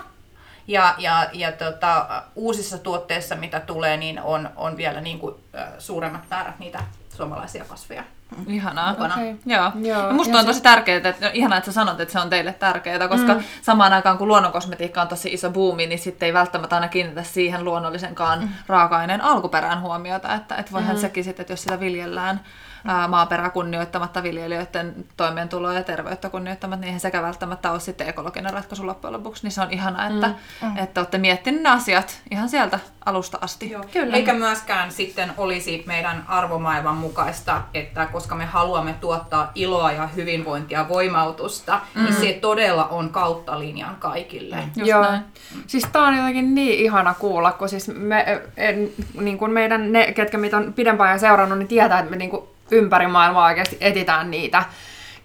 Ja, 0.68 0.96
ja, 0.98 1.30
ja 1.34 1.52
tota, 1.52 2.24
uusissa 2.36 2.78
tuotteissa, 2.78 3.36
mitä 3.36 3.60
tulee, 3.60 3.98
niin 3.98 4.22
on, 4.22 4.50
on 4.56 4.78
vielä 4.78 5.02
niin 5.02 5.20
kuin, 5.20 5.36
suuremmat 5.80 6.22
määrät 6.30 6.60
niitä 6.60 6.80
suomalaisia 7.16 7.66
kasveja. 7.66 8.04
Ihanaa. 8.48 8.92
Okay. 8.92 9.36
Joo. 9.46 9.72
Joo. 9.76 10.08
Ja 10.08 10.14
musta 10.14 10.34
ja 10.34 10.40
on 10.40 10.46
tosi 10.46 10.58
se... 10.58 10.64
tärkeää, 10.64 10.98
että 10.98 11.26
no, 11.26 11.32
ihanaa, 11.34 11.58
että 11.58 11.72
sä 11.72 11.76
sanot, 11.76 12.00
että 12.00 12.12
se 12.12 12.20
on 12.20 12.30
teille 12.30 12.54
tärkeää, 12.54 13.08
koska 13.08 13.34
mm. 13.34 13.44
samaan 13.62 13.94
aikaan 13.94 14.18
kun 14.18 14.28
luonnonkosmetiikka 14.28 15.02
on 15.02 15.08
tosi 15.08 15.34
iso 15.34 15.50
buumi, 15.50 15.88
niin 15.88 16.00
sitten 16.00 16.28
ei 16.28 16.34
välttämättä 16.34 16.76
aina 16.76 16.88
kiinnitä 16.88 17.24
siihen 17.24 17.66
luonnollisenkaan 17.66 18.40
mm. 18.40 18.50
raaka-aineen 18.68 19.22
alkuperään 19.22 19.82
huomiota, 19.82 20.34
että, 20.34 20.56
että 20.56 20.72
voihan 20.72 20.96
mm. 20.96 21.02
sekin 21.02 21.24
sitten, 21.24 21.44
että 21.44 21.54
jos 21.54 21.64
sitä 21.64 21.80
viljellään 21.80 22.42
maaperää 23.08 23.50
kunnioittamatta 23.50 24.24
viljelijöiden 24.24 25.06
toimeentuloa 25.18 25.74
ja 25.74 25.84
terveyttä 25.84 26.30
kunnioittamatta, 26.30 26.82
niin 26.82 26.88
eihän 26.88 27.00
sekä 27.00 27.22
välttämättä 27.22 27.72
ole 27.72 27.80
sitten 27.80 28.10
ekologinen 28.10 28.54
ratkaisu 28.54 28.88
loppujen 28.88 29.14
lopuksi. 29.14 29.44
Niin 29.44 29.52
se 29.52 29.62
on 29.62 29.72
ihanaa, 29.72 30.08
että, 30.08 30.28
mm. 30.28 30.68
Mm. 30.68 30.78
että 30.78 31.02
olette 31.02 31.18
miettineet 31.18 31.64
ne 31.64 31.70
asiat 31.70 32.22
ihan 32.32 32.50
sieltä 32.50 32.80
alusta 33.06 33.38
asti. 33.42 33.72
Joo. 33.72 33.86
Kyllä. 33.94 34.16
Eikä 34.16 34.34
myöskään 34.34 34.92
sitten 34.92 35.34
olisi 35.38 35.84
meidän 35.88 36.24
arvomaailman 36.28 36.96
mukaista, 36.96 37.62
että 37.74 38.06
koska 38.06 38.36
me 38.36 38.46
haluamme 38.46 38.94
tuottaa 38.94 39.52
iloa 39.56 39.92
ja 39.92 40.08
hyvinvointia, 40.08 40.90
voimautusta, 40.90 41.82
niin 41.96 42.06
mm. 42.06 42.12
niin 42.12 42.22
se 42.22 42.40
todella 42.42 42.88
on 42.88 43.10
kautta 43.10 43.60
linjan 43.60 43.96
kaikille. 43.96 44.58
Just 44.76 44.90
Joo. 44.90 45.02
Näin. 45.02 45.22
Siis 45.68 45.88
tää 45.92 46.02
on 46.02 46.18
jotenkin 46.18 46.56
niin 46.56 46.80
ihana 46.80 47.14
kuulla, 47.14 47.52
kun 47.52 47.70
siis 47.70 47.88
me, 47.88 48.42
en, 48.58 48.90
niin 49.22 49.38
kuin 49.38 49.52
meidän 49.52 49.92
ne, 49.92 50.14
ketkä 50.14 50.38
mitä 50.38 50.58
on 50.58 50.74
pidempään 50.74 51.20
seurannut, 51.20 51.58
niin 51.60 51.68
tietää, 51.68 52.00
että 52.00 52.12
me 52.12 52.18
niin 52.18 52.30
kuin 52.30 52.44
ympäri 52.72 53.08
maailmaa 53.08 53.46
oikeasti 53.46 53.78
etitään 53.80 54.32
niitä, 54.32 54.64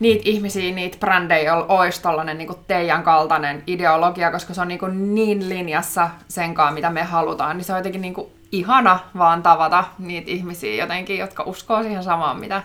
niitä 0.00 0.23
ihmisiä, 0.25 0.75
niitä 0.75 0.99
brändejä, 1.00 1.42
joilla 1.42 1.66
olisi 1.68 2.02
tollainen 2.02 2.38
niin 2.38 2.49
teidän 2.66 3.02
kaltainen 3.02 3.62
ideologia, 3.66 4.30
koska 4.30 4.54
se 4.54 4.61
on 4.61 4.68
niin, 4.68 5.14
niin 5.14 5.49
linjassa 5.49 6.11
senkaan, 6.28 6.75
mitä 6.75 6.90
me 6.90 7.02
halutaan, 7.02 7.56
niin 7.56 7.64
se 7.64 7.73
on 7.73 7.78
jotenkin 7.78 8.02
niin 8.02 8.14
ihana 8.52 8.99
vaan 9.18 9.42
tavata 9.42 9.85
niitä 9.99 10.30
ihmisiä 10.30 10.82
jotenkin, 10.82 11.18
jotka 11.18 11.42
uskoo 11.42 11.82
siihen 11.82 12.02
samaan, 12.02 12.40
mitä, 12.40 12.62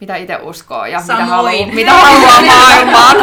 mitä 0.00 0.16
itse 0.16 0.36
uskoo 0.36 0.86
ja 0.86 1.00
mitä 1.00 1.24
haluaa, 1.24 1.66
mitä 1.72 1.92
haluaa 1.92 2.42
maailmaan. 2.52 3.16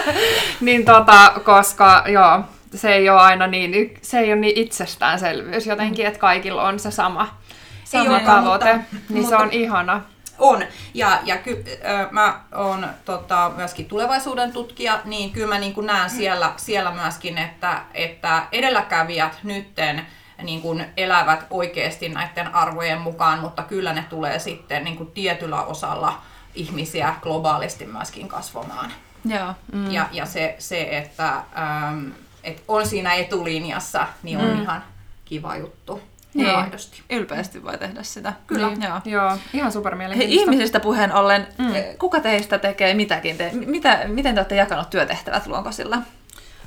niin 0.60 0.84
tota, 0.84 1.32
koska 1.44 2.04
joo, 2.06 2.40
se 2.74 2.92
ei 2.92 3.08
ole 3.08 3.20
aina 3.20 3.46
niin, 3.46 3.94
se 4.02 4.18
ei 4.18 4.32
ole 4.32 4.40
niin 4.40 4.58
itsestäänselvyys 4.58 5.66
jotenkin, 5.66 6.06
että 6.06 6.20
kaikilla 6.20 6.62
on 6.62 6.78
se 6.78 6.90
sama, 6.90 7.36
sama 7.84 8.18
ei 8.18 8.26
tavoite, 8.26 8.74
mutta, 8.74 8.96
niin 9.08 9.22
mutta, 9.22 9.28
se 9.28 9.36
on 9.36 9.52
ihana. 9.52 10.00
On. 10.38 10.64
Ja, 10.94 11.18
ja 11.24 11.36
ky, 11.36 11.64
äh, 11.84 12.10
mä 12.10 12.40
oon 12.54 12.86
tota, 13.04 13.52
myöskin 13.56 13.86
tulevaisuuden 13.86 14.52
tutkija, 14.52 15.00
niin 15.04 15.32
kyllä 15.32 15.48
mä 15.54 15.58
niin 15.58 15.74
näen 15.86 16.10
siellä, 16.10 16.52
siellä 16.56 16.90
myöskin, 16.90 17.38
että, 17.38 17.82
että 17.94 18.46
edelläkävijät 18.52 19.38
nytten 19.42 20.06
niin 20.42 20.62
kuin 20.62 20.86
elävät 20.96 21.46
oikeasti 21.50 22.08
näiden 22.08 22.54
arvojen 22.54 23.00
mukaan, 23.00 23.38
mutta 23.38 23.62
kyllä 23.62 23.92
ne 23.92 24.04
tulee 24.10 24.38
sitten 24.38 24.84
niin 24.84 24.96
kuin 24.96 25.10
tietyllä 25.10 25.62
osalla 25.62 26.22
ihmisiä 26.54 27.14
globaalisti 27.22 27.86
myöskin 27.86 28.28
kasvamaan. 28.28 28.92
Joo. 29.24 29.54
Mm. 29.72 29.90
Ja, 29.90 30.08
ja 30.12 30.26
se, 30.26 30.56
se 30.58 30.88
että, 30.90 31.28
ähm, 31.58 32.10
että 32.44 32.62
on 32.68 32.86
siinä 32.86 33.14
etulinjassa, 33.14 34.06
niin 34.22 34.38
on 34.38 34.56
mm. 34.56 34.62
ihan 34.62 34.84
kiva 35.24 35.56
juttu. 35.56 36.02
Niin, 36.34 36.56
aidosti. 36.56 37.02
ylpeästi 37.10 37.64
voi 37.64 37.78
tehdä 37.78 38.02
sitä. 38.02 38.32
Kyllä. 38.46 38.68
Niin, 38.68 38.82
joo. 38.82 39.00
joo, 39.04 39.38
ihan 39.52 39.72
super 39.72 39.94
mielenkiintoista. 39.94 40.42
Ihmisistä 40.42 40.80
puheen 40.80 41.12
ollen, 41.12 41.46
mm. 41.58 41.74
Eh, 41.74 41.98
kuka 41.98 42.20
teistä 42.20 42.58
tekee 42.58 42.94
mitäkin? 42.94 43.36
Te, 43.36 43.50
mitä, 43.66 44.00
miten 44.06 44.34
te 44.34 44.40
olette 44.40 44.56
jakanut 44.56 44.90
työtehtävät 44.90 45.46
Luonkosilla? 45.46 45.98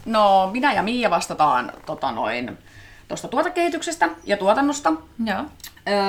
No, 0.05 0.50
minä 0.53 0.74
ja 0.74 0.84
Miia 0.84 1.10
vastataan 1.10 1.72
tota 1.86 2.12
noin, 2.12 2.57
tuosta 3.07 3.27
tuotekehityksestä 3.27 4.10
ja 4.24 4.38
tuotannosta. 4.38 4.93
Joo. 5.25 5.45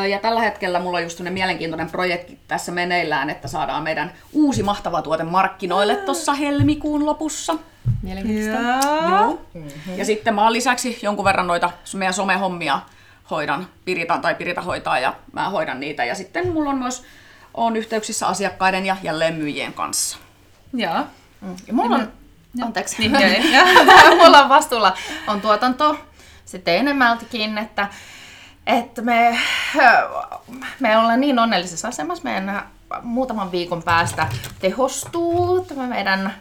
Ja 0.08 0.18
tällä 0.18 0.40
hetkellä 0.40 0.80
mulla 0.80 0.96
on 0.96 1.02
just 1.02 1.20
mielenkiintoinen 1.20 1.90
projekti 1.90 2.38
tässä 2.48 2.72
meneillään, 2.72 3.30
että 3.30 3.48
saadaan 3.48 3.82
meidän 3.82 4.12
uusi 4.32 4.62
mahtava 4.62 5.02
tuote 5.02 5.24
markkinoille 5.24 5.96
tuossa 5.96 6.34
helmikuun 6.34 7.06
lopussa. 7.06 7.56
Mielenkiintoista. 8.02 8.88
Joo. 9.10 9.40
Mm-hmm. 9.54 9.98
Ja 9.98 10.04
sitten 10.04 10.34
mä 10.34 10.42
oon 10.42 10.52
lisäksi 10.52 10.98
jonkun 11.02 11.24
verran 11.24 11.46
noita 11.46 11.70
meidän 11.94 12.14
somehommia 12.14 12.80
hoidan, 13.30 13.66
Pirita 13.84 14.18
tai 14.18 14.34
Pirita 14.34 14.62
hoitaa 14.62 14.98
ja 14.98 15.14
mä 15.32 15.50
hoidan 15.50 15.80
niitä. 15.80 16.04
Ja 16.04 16.14
sitten 16.14 16.52
mulla 16.52 16.70
on 16.70 16.78
myös 16.78 17.04
on 17.54 17.76
yhteyksissä 17.76 18.26
asiakkaiden 18.26 18.86
ja 18.86 18.96
jälleen 19.02 19.34
myyjien 19.34 19.72
kanssa. 19.72 20.18
Joo. 20.72 21.04
Mm. 21.40 21.56
Ja 21.66 21.72
mulla 21.72 21.96
on, 21.96 22.12
anteeksi, 22.62 22.96
niin, 22.98 23.12
mulla 24.24 24.42
on 24.42 24.48
vastuulla 24.48 24.96
on 25.26 25.40
tuotanto 25.40 25.98
sitten 26.44 26.76
enemmältikin, 26.76 27.58
että, 27.58 27.88
että 28.66 29.02
me, 29.02 29.38
me 30.80 30.98
ollaan 30.98 31.20
niin 31.20 31.38
onnellisessa 31.38 31.88
asemassa 31.88 32.24
meidän 32.24 32.62
muutaman 33.02 33.52
viikon 33.52 33.82
päästä 33.82 34.28
tehostuu 34.58 35.64
tämä 35.64 35.86
meidän 35.86 36.34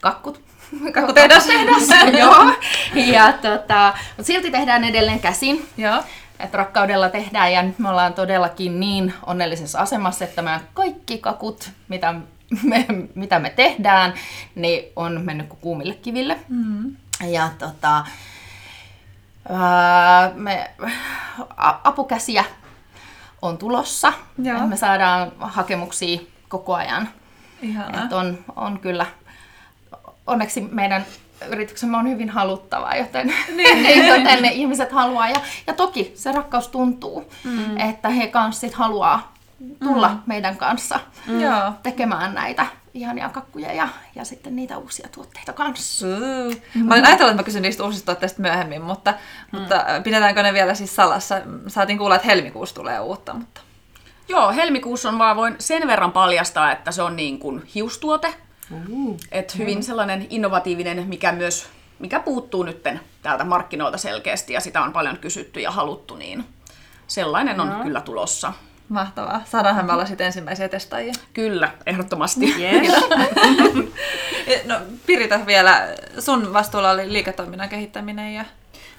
kakkut 0.00 0.48
Kakkutehdas. 0.92 1.48
Joo. 2.18 2.52
Ja 2.94 3.32
tota, 3.32 3.94
mutta 4.08 4.22
silti 4.22 4.50
tehdään 4.50 4.84
edelleen 4.84 5.20
käsin. 5.20 5.68
Joo. 5.76 6.02
Että 6.38 6.58
rakkaudella 6.58 7.08
tehdään 7.08 7.52
ja 7.52 7.62
nyt 7.62 7.78
me 7.78 7.88
ollaan 7.88 8.14
todellakin 8.14 8.80
niin 8.80 9.14
onnellisessa 9.26 9.78
asemassa, 9.78 10.24
että 10.24 10.42
nämä 10.42 10.60
kaikki 10.74 11.18
kakut, 11.18 11.70
mitä 11.88 12.14
me, 12.62 12.86
mitä 13.14 13.38
me 13.38 13.50
tehdään, 13.50 14.14
niin 14.54 14.92
on 14.96 15.20
mennyt 15.24 15.48
kuin 15.48 15.60
kuumille 15.60 15.94
kiville. 15.94 16.38
Mm. 16.48 16.96
Ja 17.26 17.50
tota, 17.58 18.04
ää, 19.50 20.30
me, 20.34 20.70
a- 21.56 21.80
apukäsiä 21.84 22.44
on 23.42 23.58
tulossa. 23.58 24.12
Joo. 24.42 24.66
Me 24.66 24.76
saadaan 24.76 25.32
hakemuksia 25.40 26.20
koko 26.48 26.74
ajan. 26.74 27.08
Ihanaa. 27.62 28.04
Et 28.04 28.12
on, 28.12 28.38
on 28.56 28.78
kyllä, 28.78 29.06
onneksi 30.26 30.60
meidän 30.60 31.06
yrityksemme 31.48 31.96
on 31.96 32.08
hyvin 32.08 32.30
haluttava, 32.30 32.94
joten, 32.94 33.34
niin. 33.56 34.06
joten 34.14 34.42
ne 34.42 34.48
ihmiset 34.48 34.92
haluaa. 34.92 35.28
Ja, 35.28 35.40
ja 35.66 35.74
toki 35.74 36.12
se 36.14 36.32
rakkaus 36.32 36.68
tuntuu, 36.68 37.32
mm. 37.44 37.80
että 37.80 38.08
he 38.08 38.26
kanssa 38.26 38.60
sit 38.60 38.74
haluaa 38.74 39.34
tulla 39.84 40.08
mm. 40.08 40.22
meidän 40.26 40.56
kanssa 40.56 41.00
Mm. 41.26 41.40
Joo. 41.40 41.72
tekemään 41.82 42.34
näitä 42.34 42.66
ihania 42.94 43.28
kakkuja 43.28 43.72
ja, 43.72 43.88
ja 44.14 44.24
sitten 44.24 44.56
niitä 44.56 44.78
uusia 44.78 45.08
tuotteita 45.14 45.52
kanssa. 45.52 46.06
Mm. 46.74 46.84
Mä 46.84 46.94
olin 46.94 47.06
ajatellut, 47.06 47.30
että 47.30 47.42
mä 47.42 47.44
kysyn 47.44 47.62
niistä 47.62 47.84
uusista 47.84 48.06
tuotteista 48.06 48.42
myöhemmin, 48.42 48.82
mutta, 48.82 49.10
mm. 49.52 49.58
mutta 49.60 49.84
pidetäänkö 50.04 50.42
ne 50.42 50.52
vielä 50.52 50.74
siis 50.74 50.96
salassa? 50.96 51.40
Saatiin 51.66 51.98
kuulla, 51.98 52.14
että 52.14 52.28
helmikuussa 52.28 52.74
tulee 52.74 53.00
uutta, 53.00 53.34
mutta... 53.34 53.60
Joo, 54.28 54.52
helmikuussa 54.52 55.08
on 55.08 55.18
vaan 55.18 55.36
voin 55.36 55.56
sen 55.58 55.86
verran 55.86 56.12
paljastaa, 56.12 56.72
että 56.72 56.92
se 56.92 57.02
on 57.02 57.16
niin 57.16 57.38
kuin 57.38 57.62
hiustuote. 57.74 58.34
Uh, 58.70 59.16
Et 59.32 59.58
hyvin 59.58 59.82
sellainen 59.82 60.26
innovatiivinen, 60.30 61.08
mikä 61.08 61.32
myös 61.32 61.68
mikä 61.98 62.20
puuttuu 62.20 62.62
nytten 62.62 63.00
täältä 63.22 63.44
markkinoilta 63.44 63.98
selkeästi 63.98 64.52
ja 64.52 64.60
sitä 64.60 64.82
on 64.82 64.92
paljon 64.92 65.18
kysytty 65.18 65.60
ja 65.60 65.70
haluttu, 65.70 66.16
niin 66.16 66.44
sellainen 67.06 67.60
on 67.60 67.82
kyllä 67.82 68.00
tulossa. 68.00 68.52
Mahtavaa. 68.88 69.42
Saadaanhan 69.44 69.86
me 69.86 69.92
olla 69.92 70.06
sitten 70.06 70.26
ensimmäisiä 70.26 70.68
testaajia. 70.68 71.12
Kyllä, 71.32 71.72
ehdottomasti. 71.86 72.54
Yes. 72.58 72.92
No, 74.64 74.74
Pirita 75.06 75.46
vielä, 75.46 75.88
sun 76.18 76.52
vastuulla 76.52 76.90
oli 76.90 77.12
liiketoiminnan 77.12 77.68
kehittäminen 77.68 78.34
ja... 78.34 78.44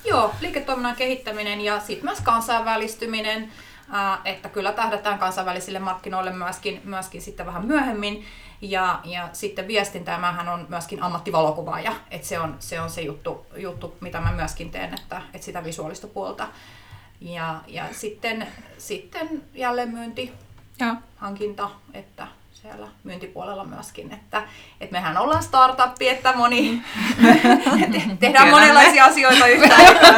Joo, 0.06 0.32
liiketoiminnan 0.42 0.96
kehittäminen 0.96 1.62
ja 1.62 1.80
sitten 1.80 2.06
myös 2.06 2.22
kansainvälistyminen, 2.22 3.52
että 4.26 4.50
kyllä 4.50 4.72
tähdätään 4.72 5.20
kansainvälisille 5.20 5.80
markkinoille 5.80 6.32
myöskin, 6.32 6.82
myöskin 6.84 7.22
sitten 7.22 7.46
vähän 7.46 7.66
myöhemmin. 7.66 8.26
Ja, 8.62 9.00
ja 9.04 9.30
sitten 9.34 9.68
viestintä, 9.68 10.18
mähän 10.18 10.50
on 10.50 10.66
myöskin 10.70 11.04
ammattivalokuvaaja, 11.04 11.96
että 12.12 12.28
se 12.28 12.40
on 12.40 12.56
se, 12.60 12.82
on 12.82 12.90
se 12.90 13.02
juttu, 13.02 13.46
juttu, 13.56 13.98
mitä 14.02 14.22
mä 14.22 14.32
myöskin 14.32 14.72
teen, 14.72 14.94
että, 14.94 15.22
että 15.34 15.46
sitä 15.46 15.64
visuaalista 15.64 16.08
puolta. 16.08 16.48
Ja, 17.22 17.62
ja 17.68 17.86
sitten, 17.92 18.48
sitten 18.78 19.44
jälleenmyynti, 19.54 20.34
Joo. 20.80 20.96
hankinta, 21.18 21.70
että 21.94 22.28
siellä 22.62 22.88
myyntipuolella 23.04 23.66
myöskin, 23.66 24.14
että, 24.14 24.44
että 24.82 24.96
mehän 24.96 25.18
ollaan 25.18 25.44
startuppi, 25.44 26.10
että 26.10 26.34
moni, 26.36 26.82
te- 27.92 28.18
tehdään 28.20 28.46
Kyllä. 28.48 28.60
monenlaisia 28.60 29.06
asioita 29.06 29.48
yhtä 29.48 29.76
aikaa. 29.76 30.14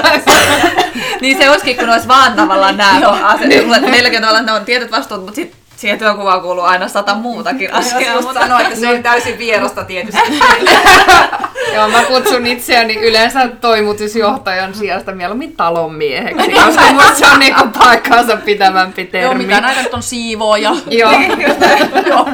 niin 1.21 1.37
se 1.37 1.49
olisikin, 1.49 1.77
kun 1.77 1.89
olisi 1.89 2.07
vaan 2.07 2.33
tavallaan 2.33 2.77
nämä 2.77 3.07
asiat. 3.07 3.81
Meilläkin 3.81 4.17
on 4.17 4.21
tavallaan 4.21 4.45
ne 4.45 4.51
on 4.51 4.65
tietyt 4.65 4.91
vastuut, 4.91 5.21
mutta 5.21 5.35
sitten 5.35 5.60
siihen 5.81 5.99
työnkuvaan 5.99 6.41
kuuluu 6.41 6.63
aina 6.63 6.87
sata 6.87 7.15
muutakin 7.15 7.73
asiaa. 7.73 8.01
Jos 8.01 8.25
Mutta... 8.25 8.39
sanoa, 8.39 8.61
että 8.61 8.75
se 8.75 8.87
on 8.87 9.03
täysin 9.03 9.37
vierasta 9.37 9.83
tietysti. 9.83 10.21
Joo, 11.75 11.87
mä 11.87 12.03
kutsun 12.03 12.45
itseäni 12.45 12.95
yleensä 12.95 13.47
toimitusjohtajan 13.47 14.73
sijasta 14.73 15.11
mieluummin 15.11 15.55
talonmieheksi, 15.55 16.51
koska 16.65 16.93
musta 16.93 17.15
se 17.15 17.25
on 17.25 17.39
niinku 17.39 17.61
paikkaansa 17.79 18.37
pitävämpi 18.37 19.01
Joo, 19.01 19.11
termi. 19.11 19.45
mitä 19.45 19.61
näitä 19.61 19.81
nyt 19.81 19.93
on 19.93 20.03
siivooja. 20.03 20.71
Joo. 20.99 21.11
Joo. 22.07 22.29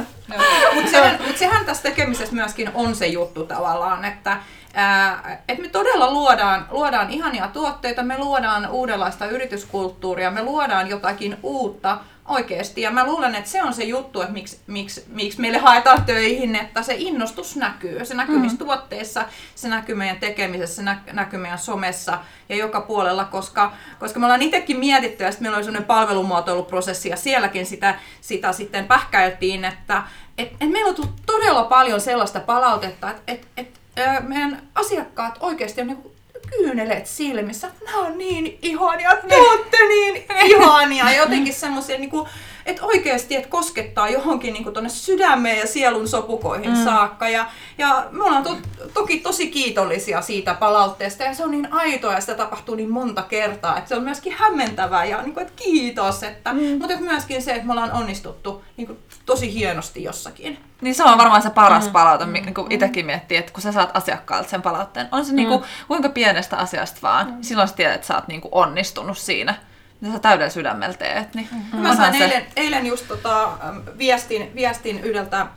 Mutta 0.74 0.92
sehän, 0.92 1.20
mut 1.28 1.38
sehän 1.38 1.66
tässä 1.66 1.84
tekemisessä 1.84 2.36
myöskin 2.36 2.72
on 2.74 2.96
se 2.96 3.08
juttu 3.08 3.44
tavallaan, 3.44 4.06
että 4.06 4.38
et 5.48 5.60
me 5.60 5.70
todella 5.70 6.12
luodaan, 6.12 6.66
luodaan 6.72 7.10
ihania 7.10 7.48
tuotteita, 7.48 8.04
me 8.04 8.18
luodaan 8.18 8.70
uudenlaista 8.72 9.26
yrityskulttuuria, 9.26 10.32
me 10.32 10.44
luodaan 10.44 10.90
jotakin 10.90 11.38
uutta 11.44 11.98
oikeasti. 12.28 12.82
Ja 12.82 12.92
mä 12.92 13.06
luulen, 13.06 13.36
että 13.36 13.50
se 13.50 13.64
on 13.64 13.74
se 13.74 13.84
juttu, 13.84 14.22
että 14.22 14.34
miksi, 14.34 14.60
miksi, 14.68 15.06
miksi 15.08 15.42
meille 15.42 15.58
haetaan 15.58 16.06
töihin, 16.06 16.56
että 16.56 16.84
se 16.84 16.96
innostus 16.98 17.56
näkyy. 17.56 18.06
Se 18.06 18.14
näkyy 18.14 18.36
mm. 18.36 18.42
niissä 18.42 18.58
tuotteissa, 18.58 19.26
se 19.56 19.68
näkyy 19.68 19.96
meidän 19.96 20.20
tekemisessä, 20.20 20.76
se 20.76 20.84
nä- 20.84 21.02
näkyy 21.14 21.40
meidän 21.40 21.60
somessa 21.60 22.20
ja 22.50 22.56
joka 22.56 22.82
puolella, 22.82 23.26
koska, 23.26 23.74
koska 24.00 24.20
me 24.20 24.26
ollaan 24.26 24.42
itsekin 24.42 24.80
mietitty, 24.80 25.24
ja 25.24 25.32
sitten 25.32 25.46
meillä 25.46 25.56
oli 25.56 25.64
sellainen 25.64 25.88
palvelumuotoiluprosessi, 25.88 27.10
ja 27.10 27.18
sielläkin 27.18 27.66
sitä, 27.66 28.00
sitä 28.22 28.54
sitten 28.54 28.88
pähkäiltiin, 28.88 29.66
että 29.66 30.04
et, 30.38 30.52
et 30.62 30.70
meillä 30.70 30.90
on 30.90 30.96
tullut 30.96 31.22
todella 31.26 31.64
paljon 31.64 32.02
sellaista 32.02 32.40
palautetta, 32.40 33.10
että 33.10 33.24
et, 33.28 33.48
et, 33.58 33.80
meidän 34.28 34.62
asiakkaat 34.76 35.38
oikeasti 35.40 35.82
on 35.82 35.88
niinku 35.88 36.17
kyyneleet 36.50 37.08
silmissä. 37.08 37.70
Nämä 37.86 37.98
on 37.98 38.18
niin 38.18 38.60
ihania, 38.62 39.18
te 39.28 39.38
olette 39.38 39.78
niin 39.88 40.26
ihania. 40.46 41.12
Ja 41.12 41.18
jotenkin 41.18 41.54
semmoisia, 41.54 41.98
niinku, 41.98 42.28
että 42.66 42.86
oikeasti 42.86 43.36
että 43.36 43.50
koskettaa 43.50 44.10
johonkin 44.10 44.54
niinku 44.54 44.72
tonne 44.72 44.90
sydämeen 44.90 45.60
ja 45.60 45.68
sielun 45.68 46.08
sopukoihin 46.08 46.78
mm. 46.78 46.84
saakka. 46.84 47.30
Ja, 47.30 47.46
ja 47.78 48.08
me 48.12 48.24
ollaan 48.24 48.44
to, 48.44 48.58
toki 48.94 49.20
tosi 49.20 49.48
kiitollisia 49.48 50.22
siitä 50.22 50.54
palautteesta 50.54 51.24
ja 51.24 51.34
se 51.34 51.44
on 51.44 51.52
niin 51.52 51.74
aitoa 51.74 52.14
ja 52.14 52.22
sitä 52.22 52.36
tapahtuu 52.36 52.76
niin 52.76 52.90
monta 52.90 53.22
kertaa. 53.22 53.78
Että 53.78 53.88
se 53.88 53.96
on 53.96 54.04
myöskin 54.04 54.34
hämmentävää 54.38 55.06
ja 55.06 55.22
niinku, 55.22 55.40
että 55.40 55.54
kiitos. 55.56 56.24
Että, 56.24 56.54
mm. 56.54 56.60
Mutta 56.60 56.94
että 56.94 57.06
myöskin 57.06 57.42
se, 57.42 57.52
että 57.52 57.66
me 57.66 57.72
ollaan 57.72 57.94
onnistuttu 57.94 58.64
niinku, 58.78 58.98
tosi 59.28 59.54
hienosti 59.54 60.04
jossakin. 60.04 60.60
Niin 60.82 60.96
se 60.96 61.04
on 61.04 61.18
varmaan 61.18 61.42
se 61.42 61.50
paras 61.50 61.86
mm. 61.86 61.92
palaute, 61.92 62.26
mm. 62.26 62.34
niin 62.34 62.54
kuin 62.54 62.72
itsekin 62.72 63.06
miettii, 63.06 63.38
että 63.38 63.54
kun 63.54 63.62
sä 63.62 63.72
saat 63.72 63.98
asiakkaalta 63.98 64.50
sen 64.50 64.62
palautteen, 64.62 65.08
on 65.12 65.26
se 65.26 65.32
mm. 65.32 65.36
niin 65.36 65.48
kuin, 65.48 65.64
kuinka 65.88 66.10
pienestä 66.10 66.58
asiasta 66.58 67.00
vaan, 67.02 67.32
mm. 67.32 67.38
silloin 67.42 67.68
sä 67.68 67.76
tiedät, 67.76 67.96
että 67.96 68.08
sä 68.08 68.16
oot 68.16 68.28
niin 68.28 68.42
kuin 68.42 68.54
onnistunut 68.54 69.18
siinä, 69.18 69.56
mitä 70.02 70.14
sä 70.14 70.20
täydellä 70.20 70.50
sydämellä 70.50 70.98
teet. 70.98 71.34
Niin 71.34 71.48
mm. 71.74 71.80
Mä 71.80 71.96
sain 71.96 72.16
eilen, 72.16 72.46
eilen 72.56 72.86
just 72.86 73.08
tota, 73.08 73.50
viestin, 73.98 74.56
viestin 74.56 75.00
yhdeltä 75.00 75.48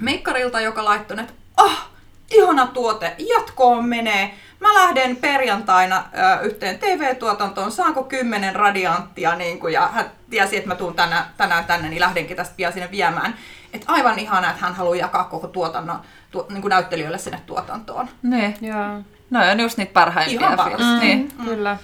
meikkarilta, 0.00 0.60
joka 0.60 0.84
laittoi, 0.84 1.20
että 1.20 1.32
ah, 1.56 1.88
ihana 2.30 2.66
tuote, 2.66 3.14
jatkoon 3.18 3.84
menee. 3.84 4.34
Mä 4.60 4.74
lähden 4.74 5.16
perjantaina 5.16 6.04
ö, 6.18 6.40
yhteen 6.40 6.78
TV-tuotantoon, 6.78 7.72
saanko 7.72 8.04
kymmenen 8.04 8.56
radianttia, 8.56 9.34
niin 9.36 9.58
kuin, 9.58 9.72
ja 9.72 9.88
hän 9.92 10.10
tiesi, 10.30 10.56
että 10.56 10.68
mä 10.68 10.74
tuun 10.74 10.94
tänään, 10.94 11.24
tänään 11.36 11.64
tänne, 11.64 11.88
niin 11.88 12.00
lähdenkin 12.00 12.36
tästä 12.36 12.54
pian 12.56 12.72
sinne 12.72 12.90
viemään. 12.90 13.34
Et 13.72 13.84
aivan 13.86 14.18
ihana, 14.18 14.50
että 14.50 14.62
hän 14.62 14.74
haluaa 14.74 14.96
jakaa 14.96 15.24
koko 15.24 15.46
tuotannon 15.46 16.00
tu, 16.30 16.46
niin 16.50 16.62
kuin 16.62 16.70
näyttelijöille 16.70 17.18
sinne 17.18 17.40
tuotantoon. 17.46 18.08
Niin. 18.22 18.56
Joo. 18.60 19.02
No 19.30 19.50
on 19.50 19.60
just 19.60 19.78
niitä 19.78 19.92
parhaimpia 19.92 20.40
Ihan 20.40 20.58
fiilis. 20.64 21.00
Niin. 21.00 21.32
Kyllä. 21.44 21.76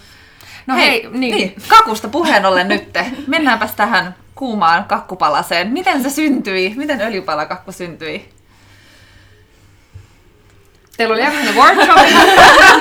No 0.67 0.75
Hei, 0.75 1.03
hei, 1.03 1.11
niin. 1.11 1.35
niin. 1.37 1.55
kakusta 1.69 2.09
puheen 2.09 2.47
ollen 2.47 2.69
nyt. 2.69 2.89
Mennäänpäs 3.27 3.75
tähän 3.75 4.15
kuumaan 4.35 4.85
kakkupalaseen. 4.85 5.69
Miten 5.73 6.03
se 6.03 6.11
syntyi? 6.11 6.75
Miten 6.77 7.01
öljypalakakku 7.01 7.73
syntyi? 7.73 8.29
Teillä 10.97 11.15
oli 11.15 11.23
äsken 11.23 11.55
workshopit. 11.55 12.17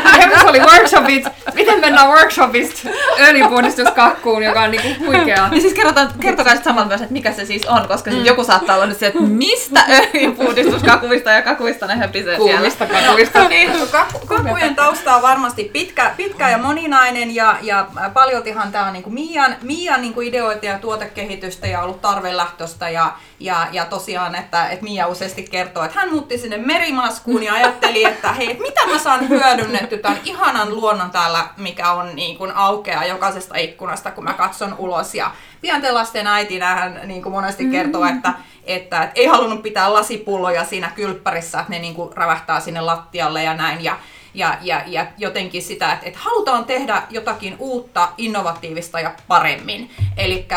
Äsken 0.13 0.50
oli 0.50 0.60
workshopit. 0.60 1.26
Miten 1.54 1.80
mennään 1.80 2.08
workshopista 2.08 2.89
öljypuhdistuskakkuun, 3.19 4.43
joka 4.43 4.62
on 4.62 4.71
niinku 4.71 5.06
huikea. 5.06 5.50
Niin 5.50 5.62
siis 5.62 5.74
kerrotaan, 5.74 6.10
kertokaa 6.19 6.54
sitten 6.54 6.71
samalla 6.71 6.88
myös, 6.88 7.02
että 7.02 7.13
mikä 7.13 7.34
se 7.34 7.45
siis 7.45 7.65
on, 7.65 7.88
koska 7.88 8.12
mm. 8.12 8.26
joku 8.26 8.43
saattaa 8.43 8.76
olla 8.76 8.86
nyt 8.86 8.97
se, 8.97 9.08
että 9.08 9.19
mistä 9.21 9.86
öljypuhdistuskakuista 9.89 11.32
ja 11.32 11.41
kakuista 11.41 11.88
ne 11.88 11.95
höpisee 11.95 12.38
Kuumista 12.38 12.88
siellä. 12.88 13.08
kakuista. 13.08 13.47
niin. 13.50 13.71
Kakku- 13.91 14.26
Kakkujen 14.26 14.76
tausta 14.76 15.15
on 15.15 15.21
varmasti 15.21 15.69
pitkä, 15.74 16.12
pitkä 16.17 16.50
ja 16.50 16.58
moninainen 16.58 17.36
ja, 17.36 17.58
ja 17.62 17.88
paljoltihan 18.13 18.71
tämä 18.71 18.86
on 18.86 18.93
niinku 18.93 19.10
Mian, 19.10 19.56
Mian 19.62 20.02
niinku 20.02 20.21
ideoita 20.21 20.65
ja 20.65 20.80
tuotekehitystä 20.80 21.67
ja 21.67 21.82
ollut 21.82 22.02
tarvelähtöistä 22.02 22.89
ja, 22.89 23.13
ja, 23.39 23.67
ja 23.71 23.86
tosiaan, 23.86 24.36
että, 24.36 24.67
että 24.69 24.84
Mia 24.84 25.08
useasti 25.08 25.43
kertoo, 25.43 25.84
että 25.84 26.00
hän 26.00 26.12
muutti 26.12 26.38
sinne 26.38 26.58
merimaskuun 26.58 27.43
ja 27.43 27.54
ajatteli, 27.54 28.01
että 28.06 28.34
hei, 28.34 28.58
mitä 28.60 28.88
mä 28.88 29.00
saan 29.00 29.30
hyödynnetty 29.30 29.98
tämän 29.98 30.20
ihanan 30.24 30.76
luonnon 30.76 31.12
täällä, 31.12 31.48
mikä 31.58 31.92
on 31.92 32.16
niin 32.16 32.38
kuin 32.38 32.52
aukeaa 32.52 33.06
jokaisesta 33.06 33.58
ikkunasta, 33.58 34.12
kun 34.12 34.24
mä 34.24 34.34
katson 34.34 34.76
ulos 34.78 35.16
ja 35.16 35.32
pienten 35.62 35.94
lasten 35.94 36.28
äitinä 36.28 36.76
hän 36.76 37.02
niin 37.04 37.24
kuin 37.24 37.34
monesti 37.34 37.66
kertoo, 37.66 38.06
että, 38.06 38.34
että, 38.64 39.04
että 39.04 39.12
ei 39.16 39.26
halunnut 39.26 39.64
pitää 39.64 39.94
lasipulloja 39.94 40.66
siinä 40.66 40.92
kylppärissä, 40.96 41.60
että 41.60 41.72
ne 41.72 41.80
niin 41.80 41.96
kuin 41.96 42.18
rävähtää 42.18 42.60
sinne 42.60 42.82
lattialle 42.82 43.44
ja 43.44 43.54
näin. 43.54 43.84
Ja, 43.84 43.98
ja, 44.34 44.58
ja, 44.62 44.84
ja 44.88 45.06
jotenkin 45.18 45.62
sitä, 45.62 45.94
että, 45.94 46.06
että 46.06 46.20
halutaan 46.20 46.66
tehdä 46.66 47.04
jotakin 47.10 47.56
uutta, 47.60 48.10
innovatiivista 48.18 49.00
ja 49.00 49.12
paremmin. 49.28 49.92
Eli 50.18 50.48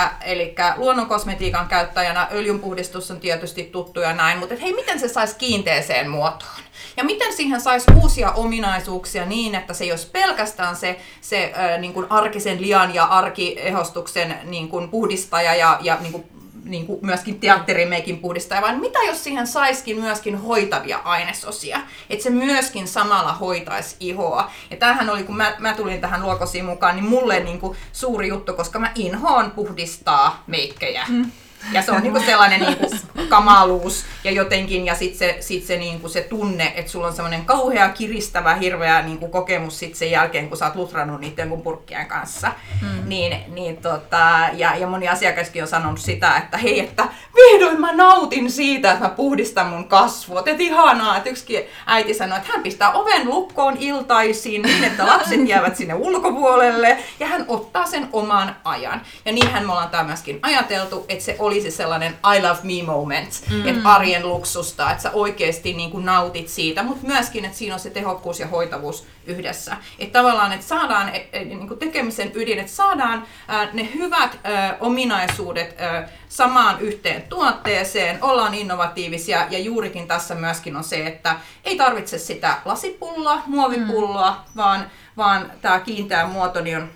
luonnonkosmetiikan 0.77 1.69
käyttäjänä 1.69 2.29
öljynpuhdistus 2.33 3.11
on 3.11 3.21
tietysti 3.21 3.65
tuttu 3.65 4.01
ja 4.01 4.13
näin, 4.13 4.39
mutta 4.39 4.55
hei, 4.61 4.73
miten 4.73 5.01
se 5.01 5.09
saisi 5.09 5.37
kiinteeseen 5.39 6.11
muotoon? 6.11 6.64
Ja 6.97 7.05
miten 7.05 7.33
siihen 7.33 7.61
saisi 7.61 7.87
uusia 8.03 8.33
ominaisuuksia 8.33 9.27
niin, 9.27 9.55
että 9.55 9.75
se 9.75 9.85
ei 9.85 9.91
olisi 9.91 10.11
pelkästään 10.11 10.77
se, 10.77 11.01
se 11.21 11.53
äh, 11.57 11.81
niin 11.81 11.93
kuin 11.93 12.07
arkisen 12.11 12.61
lian 12.61 12.95
ja 12.95 13.05
arkiehostuksen 13.05 14.35
niin 14.45 14.69
kuin 14.69 14.89
puhdistaja 14.89 15.55
ja, 15.55 15.79
ja 15.83 15.99
niin 16.01 16.13
kuin 16.13 16.25
niin 16.65 16.87
kuin 16.87 16.99
myöskin 17.03 17.41
teatterimeikin 17.41 18.19
puhdistaja, 18.19 18.63
vaan 18.63 18.81
mitä 18.81 18.99
jos 19.07 19.25
siihen 19.25 19.47
saiskin 19.47 20.01
myöskin 20.01 20.39
hoitavia 20.39 20.99
ainesosia, 21.05 21.81
että 22.11 22.23
se 22.23 22.31
myöskin 22.31 22.89
samalla 22.89 23.33
hoitaisi 23.33 23.97
ihoa. 24.01 24.51
Ja 24.71 24.77
tämähän 24.77 25.11
oli, 25.11 25.23
kun 25.23 25.37
mä, 25.37 25.57
mä 25.59 25.75
tulin 25.75 26.01
tähän 26.01 26.23
luokosiin 26.23 26.65
mukaan, 26.65 26.97
niin 26.97 27.09
mulle 27.09 27.41
niin 27.41 27.61
kuin 27.61 27.77
suuri 27.93 28.29
juttu, 28.29 28.53
koska 28.53 28.79
mä 28.79 28.93
inhoon 28.95 29.51
puhdistaa 29.51 30.43
meikkejä. 30.47 31.05
Mm. 31.09 31.31
Ja 31.73 31.83
se 31.83 31.93
on 31.93 32.03
niinku 32.03 32.21
sellainen 32.21 32.61
niinku 32.61 32.87
kamaluus 33.29 34.05
ja 34.25 34.31
jotenkin, 34.31 34.87
ja 34.87 34.95
sitten 34.95 35.19
se, 35.19 35.37
sit 35.41 35.65
se, 35.65 35.77
niinku 35.77 36.09
se 36.09 36.21
tunne, 36.21 36.73
että 36.77 36.91
sulla 36.91 37.07
on 37.07 37.13
semmoinen 37.13 37.45
kauhea, 37.45 37.89
kiristävä, 37.89 38.55
hirveä 38.55 39.03
niinku 39.03 39.29
kokemus 39.29 39.79
sit 39.79 39.95
sen 39.95 40.11
jälkeen, 40.11 40.49
kun 40.49 40.59
sä 40.59 40.67
oot 40.67 40.77
lutrannut 40.77 41.21
niiden 41.21 41.49
mun 41.49 41.63
purkkien 41.63 42.07
kanssa. 42.07 42.53
Mm. 42.83 43.09
Niin, 43.09 43.37
niin 43.55 43.77
tota, 43.77 44.49
ja, 44.53 44.77
ja 44.77 44.87
moni 44.87 45.09
asiakaskin 45.09 45.63
on 45.63 45.69
sanonut 45.69 46.01
sitä, 46.01 46.37
että 46.37 46.57
hei, 46.57 46.81
että 46.81 47.09
vihdoin 47.35 47.81
mä 47.81 47.93
nautin 47.93 48.51
siitä, 48.51 48.93
että 48.93 49.05
mä 49.05 49.11
puhdistan 49.11 49.67
mun 49.67 49.89
kasvot. 49.89 50.49
Että 50.49 50.63
ihanaa, 50.63 51.17
että 51.17 51.31
yksikin 51.31 51.63
äiti 51.87 52.15
sanoi, 52.15 52.39
että 52.39 52.53
hän 52.53 52.63
pistää 52.63 52.93
oven 52.93 53.29
lukkoon 53.29 53.77
iltaisin 53.77 54.63
niin, 54.63 54.85
että 54.85 55.07
lapset 55.07 55.49
jäävät 55.49 55.77
sinne 55.77 55.95
ulkopuolelle 55.95 56.99
ja 57.21 57.27
hän 57.27 57.45
ottaa 57.49 57.87
sen 57.87 58.09
oman 58.13 58.57
ajan. 58.65 59.03
Ja 59.25 59.33
niinhän 59.33 59.67
me 59.67 59.73
ollaan 59.73 59.91
tämä 59.91 60.05
myöskin 60.05 60.39
ajateltu, 60.43 61.05
että 61.09 61.25
se 61.25 61.37
oli 61.39 61.54
olisi 61.55 61.71
sellainen 61.71 62.13
I 62.37 62.43
love 62.43 62.59
me 62.63 62.83
moment, 62.87 63.43
mm. 63.51 63.69
että 63.69 63.89
arjen 63.89 64.29
luksusta, 64.29 64.91
että 64.91 65.03
sä 65.03 65.11
oikeasti 65.11 65.73
niin 65.73 65.91
kuin 65.91 66.05
nautit 66.05 66.49
siitä, 66.49 66.83
mutta 66.83 67.07
myöskin, 67.07 67.45
että 67.45 67.59
siinä 67.59 67.75
on 67.75 67.81
se 67.81 67.91
tehokkuus 67.91 68.41
ja 68.41 68.47
hoitavuus 68.47 69.07
yhdessä. 69.27 69.77
Että 69.99 70.19
tavallaan, 70.19 70.53
että 70.53 70.67
saadaan 70.67 71.09
e, 71.09 71.29
e, 71.33 71.45
niin 71.45 71.69
kuin 71.69 71.79
tekemisen 71.79 72.33
ydin, 72.35 72.59
että 72.59 72.73
saadaan 72.73 73.27
ne 73.73 73.89
hyvät 73.95 74.39
ää, 74.45 74.77
ominaisuudet 74.81 75.75
ää, 75.79 76.09
samaan 76.29 76.81
yhteen 76.81 77.23
tuotteeseen, 77.23 78.19
ollaan 78.25 78.55
innovatiivisia 78.55 79.47
ja 79.51 79.59
juurikin 79.59 80.09
tässä 80.09 80.35
myöskin 80.35 80.77
on 80.77 80.85
se, 80.85 81.07
että 81.07 81.37
ei 81.65 81.77
tarvitse 81.77 82.19
sitä 82.19 82.57
lasipulloa, 82.65 83.43
muovipulloa, 83.47 84.31
mm. 84.31 84.57
vaan, 84.57 84.91
vaan 85.17 85.53
tämä 85.63 85.81
kiinteä 85.81 86.27
muoto 86.27 86.61
niin 86.61 86.77
on 86.77 86.91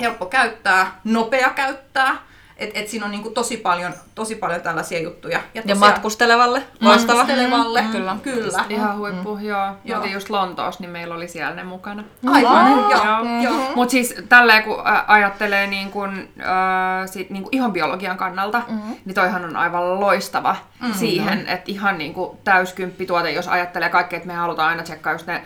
helppo 0.00 0.26
käyttää, 0.26 1.00
nopea 1.04 1.50
käyttää, 1.50 2.27
et, 2.58 2.70
et 2.74 2.88
siinä 2.88 3.04
on 3.04 3.10
niinku 3.10 3.30
tosi, 3.30 3.56
paljon, 3.56 3.92
tosi 4.14 4.34
paljon 4.34 4.60
tällaisia 4.60 5.00
juttuja. 5.02 5.38
Ja, 5.38 5.62
tosiaan, 5.62 5.68
ja 5.68 5.74
matkustelevalle 5.74 6.62
loistava. 6.80 7.18
Matkustelevalle, 7.18 7.82
mm, 7.82 7.88
kyllä. 7.88 8.16
kyllä. 8.22 8.64
Ihan 8.68 8.98
huippu, 8.98 9.36
mm. 9.36 9.42
joo. 9.42 9.72
joo. 9.84 10.04
just 10.04 10.30
Lontoossa, 10.30 10.80
niin 10.80 10.90
meillä 10.90 11.14
oli 11.14 11.28
siellä 11.28 11.54
ne 11.54 11.64
mukana. 11.64 12.04
Aivan, 12.26 12.70
joo. 12.70 13.04
joo. 13.04 13.24
Mm. 13.24 13.42
joo. 13.42 13.72
Mutta 13.74 13.92
siis 13.92 14.14
tälleen 14.28 14.62
kun 14.62 14.76
ajattelee 15.06 15.66
niin 15.66 15.90
kun, 15.90 16.28
äh, 16.40 17.06
sit, 17.06 17.30
niin 17.30 17.42
kun 17.42 17.52
ihon 17.52 17.72
biologian 17.72 18.16
kannalta, 18.16 18.62
mm-hmm. 18.68 18.96
niin 19.04 19.14
toihan 19.14 19.44
on 19.44 19.56
aivan 19.56 20.00
loistava 20.00 20.56
mm-hmm. 20.80 20.94
siihen, 20.94 21.46
että 21.46 21.64
ihan 21.66 21.98
niin 21.98 22.14
täyskymppi 22.44 23.06
tuote, 23.06 23.30
jos 23.30 23.48
ajattelee 23.48 23.88
kaikkea, 23.88 24.16
että 24.16 24.26
me 24.26 24.34
halutaan 24.34 24.68
aina 24.68 24.82
tsekkaa 24.82 25.12
just 25.12 25.26
ne 25.26 25.42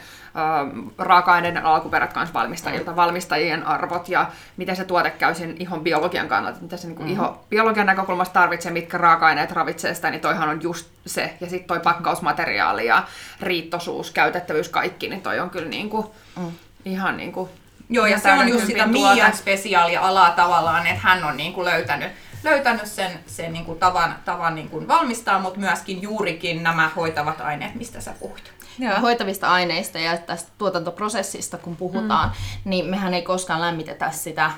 raaka-aineiden 0.98 1.64
alkuperät 1.64 2.12
kanssa 2.12 2.34
valmistajilta, 2.34 2.90
mm. 2.90 2.96
valmistajien 2.96 3.66
arvot 3.66 4.08
ja 4.08 4.26
miten 4.56 4.76
se 4.76 4.84
tuote 4.84 5.10
käy 5.10 5.34
sen 5.34 5.56
ihon 5.58 5.80
biologian 5.80 6.28
kannalta, 6.28 6.58
mitä 6.60 6.76
se 6.76 6.88
niin 6.88 7.02
mm. 7.02 7.08
iho 7.08 7.44
biologian 7.50 7.86
näkökulmasta 7.86 8.32
tarvitsee, 8.32 8.72
mitkä 8.72 8.98
raaka-aineet 8.98 9.52
ravitsee 9.52 9.94
sitä, 9.94 10.10
niin 10.10 10.20
toihan 10.20 10.48
on 10.48 10.62
just 10.62 10.88
se. 11.06 11.36
Ja 11.40 11.50
sitten 11.50 11.68
toi 11.68 11.80
pakkausmateriaali 11.80 12.86
ja 12.86 13.02
riittosuus, 13.40 14.10
käytettävyys, 14.10 14.68
kaikki, 14.68 15.08
niin 15.08 15.22
toi 15.22 15.40
on 15.40 15.50
kyllä 15.50 15.68
niin 15.68 15.90
kuin, 15.90 16.06
mm. 16.36 16.52
ihan 16.84 17.16
niin 17.16 17.32
kuin 17.32 17.50
Joo, 17.90 18.06
ja 18.06 18.18
se 18.18 18.32
on 18.32 18.48
just 18.48 18.66
sitä 18.66 18.86
Mian 18.86 19.36
spesiaalia 19.36 20.00
alaa 20.00 20.30
tavallaan, 20.30 20.86
että 20.86 21.00
hän 21.02 21.24
on 21.24 21.36
niin 21.36 21.52
kuin 21.52 21.64
löytänyt, 21.64 22.12
löytänyt 22.44 22.86
sen, 22.86 23.10
sen 23.26 23.52
niin 23.52 23.64
kuin 23.64 23.78
tavan, 23.78 24.14
tavan 24.24 24.54
niin 24.54 24.68
kuin 24.68 24.88
valmistaa, 24.88 25.38
mutta 25.38 25.60
myöskin 25.60 26.02
juurikin 26.02 26.62
nämä 26.62 26.90
hoitavat 26.96 27.40
aineet, 27.40 27.74
mistä 27.74 28.00
sä 28.00 28.14
puhuit. 28.20 28.52
Joo. 28.78 29.00
hoitavista 29.00 29.52
aineista 29.52 29.98
ja 29.98 30.16
tästä 30.16 30.50
tuotantoprosessista 30.58 31.58
kun 31.58 31.76
puhutaan, 31.76 32.28
mm. 32.28 32.34
niin 32.70 32.86
mehän 32.86 33.14
ei 33.14 33.22
koskaan 33.22 33.60
lämmitetä 33.60 34.10
sitä 34.10 34.50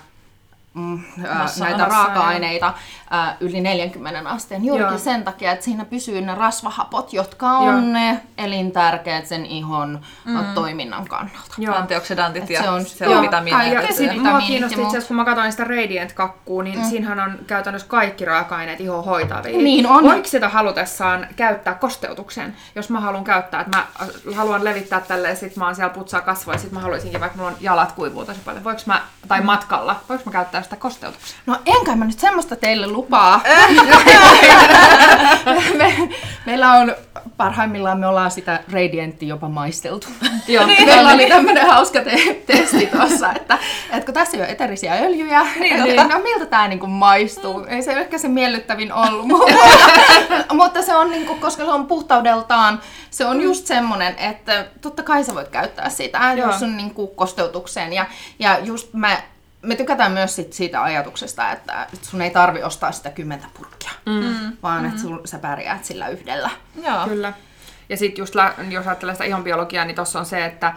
mm, 0.75 1.03
näitä 1.61 1.85
raaka-aineita 1.85 2.75
ää, 3.11 3.37
yli 3.41 3.61
40 3.61 4.31
asteen 4.31 4.65
juurikin 4.65 4.91
Joo. 4.91 4.99
sen 4.99 5.25
takia, 5.25 5.53
että 5.53 5.65
siinä 5.65 5.85
pysyy 5.85 6.21
ne 6.21 6.35
rasvahapot, 6.35 7.13
jotka 7.13 7.51
on 7.51 7.67
Joo. 7.67 7.93
ne 7.93 8.21
elintärkeät 8.39 9.27
sen 9.27 9.47
ihon 9.47 10.01
mm. 10.25 10.55
toiminnan 10.55 11.09
kannalta. 11.09 11.55
Joo. 11.59 11.75
Antioksidantit 11.77 12.51
ja 12.51 12.63
se 12.63 12.69
on, 12.69 12.85
se 12.85 13.09
on 13.09 13.23
vitamiineja. 13.23 13.73
Ja, 13.73 13.83
ja 13.83 13.93
sitten 13.93 14.21
mua 14.21 14.41
kiinnosti 14.41 14.75
itse 14.75 14.89
asiassa, 14.89 15.09
kun 15.09 15.17
mä 15.17 15.25
katsoin 15.25 15.53
sitä 15.53 15.65
Radiant-kakkuu, 15.65 16.63
niin 16.63 16.79
mm. 16.79 16.85
siinähän 16.85 17.21
on 17.21 17.39
käytännössä 17.47 17.89
kaikki 17.89 18.25
raaka-aineet 18.25 18.81
ihon 18.81 19.05
hoitavia. 19.05 19.59
Niin 19.59 19.87
on. 19.87 20.05
Voiko 20.05 20.29
sitä 20.29 20.49
halutessaan 20.49 21.27
käyttää 21.37 21.75
kosteutukseen, 21.75 22.57
jos 22.75 22.91
mä 22.91 23.01
haluan 23.01 23.25
käyttää, 23.25 23.61
että 23.61 23.79
mä 23.79 23.87
haluan 24.35 24.65
levittää 24.65 25.01
tälleen, 25.01 25.37
sit 25.37 25.57
mä 25.57 25.65
oon 25.65 25.75
siellä 25.75 25.95
putsaa 25.95 26.21
kasvoja, 26.21 26.59
sit 26.59 26.73
mä 26.73 26.81
haluaisinkin, 26.81 27.21
vaikka 27.21 27.39
mulla 27.39 27.51
on 27.51 27.57
jalat 27.61 27.93
kuivuu 27.93 28.25
tosi 28.25 28.41
paljon, 28.45 28.65
voiko 28.65 28.81
mä, 28.87 29.03
tai 29.29 29.41
mm. 29.41 29.47
matkalla, 29.47 30.01
voiko 30.09 30.23
mä 30.27 30.33
käyttää 30.33 30.64
sitä 30.65 30.77
kosteutukseen? 30.77 31.41
No 31.47 31.57
enkä 31.67 31.97
mä 31.97 32.05
nyt 32.05 32.19
semmoista 32.19 32.57
teille 32.57 32.87
lupaa. 32.87 33.41
me, 35.79 36.09
meillä 36.47 36.73
on 36.73 36.95
parhaimmillaan 37.37 37.99
me 37.99 38.07
ollaan 38.07 38.31
sitä 38.31 38.61
Radiantia 38.73 39.29
jopa 39.29 39.49
maisteltu. 39.49 40.07
Joo, 40.49 40.67
niin, 40.67 40.87
meillä 40.87 41.13
oli 41.13 41.27
tämmöinen 41.27 41.67
hauska 41.67 42.01
te- 42.01 42.43
testi 42.47 42.87
tuossa, 42.87 43.33
että, 43.33 43.59
että 43.93 44.05
kun 44.05 44.15
tässä 44.15 44.37
ei 44.37 44.43
ole 44.43 44.51
eterisiä 44.51 44.95
öljyjä, 44.95 45.47
niin, 45.61 45.83
niin. 45.83 46.09
no 46.09 46.19
miltä 46.19 46.47
tämä 46.47 46.69
niinku 46.69 46.87
maistuu. 46.87 47.65
Ei 47.69 47.83
se 47.83 47.93
ehkä 47.93 48.19
se 48.19 48.29
miellyttävin 48.29 48.93
ollut, 48.93 49.27
mutta, 49.27 49.55
mutta 50.63 50.83
se 50.83 50.97
on, 50.97 51.11
niinku, 51.11 51.35
koska 51.35 51.65
se 51.65 51.71
on 51.71 51.87
puhtaudeltaan, 51.87 52.81
se 53.11 53.27
on 53.27 53.41
just 53.41 53.67
semmoinen, 53.67 54.19
että 54.19 54.67
totta 54.81 55.03
kai 55.03 55.25
sä 55.25 55.35
voit 55.35 55.49
käyttää 55.49 55.91
sitä, 55.91 56.35
Joo. 56.37 56.47
jos 56.47 56.63
on 56.63 56.77
niinku 56.77 57.07
kosteutukseen. 57.07 57.93
Ja, 57.93 58.07
ja 58.39 58.59
just 58.59 58.95
mä 58.95 59.17
me 59.65 59.77
tykätään 59.77 60.13
myös 60.13 60.37
sit 60.37 60.53
siitä 60.53 60.83
ajatuksesta, 60.83 61.53
että 61.53 61.87
sun 62.03 62.23
ei 62.23 62.31
tarvi 62.31 62.63
ostaa 62.63 62.93
sitä 62.93 63.11
kymmentä 63.11 63.47
purkkia, 63.55 63.91
mm. 64.07 64.57
vaan 64.63 64.83
mm. 64.83 64.89
että 64.89 65.01
sun, 65.01 65.21
sä 65.25 65.39
pärjäät 65.39 65.85
sillä 65.85 66.09
yhdellä. 66.09 66.51
Joo. 66.83 67.09
Kyllä. 67.09 67.33
Ja 67.89 67.97
sitten 67.97 68.23
just 68.23 68.35
jos 68.71 68.87
ajattelee 68.87 69.15
sitä 69.15 69.25
ihonbiologiaa, 69.25 69.85
niin 69.85 69.97
tuossa 69.97 70.19
on 70.19 70.27
se, 70.27 70.45
että 70.45 70.75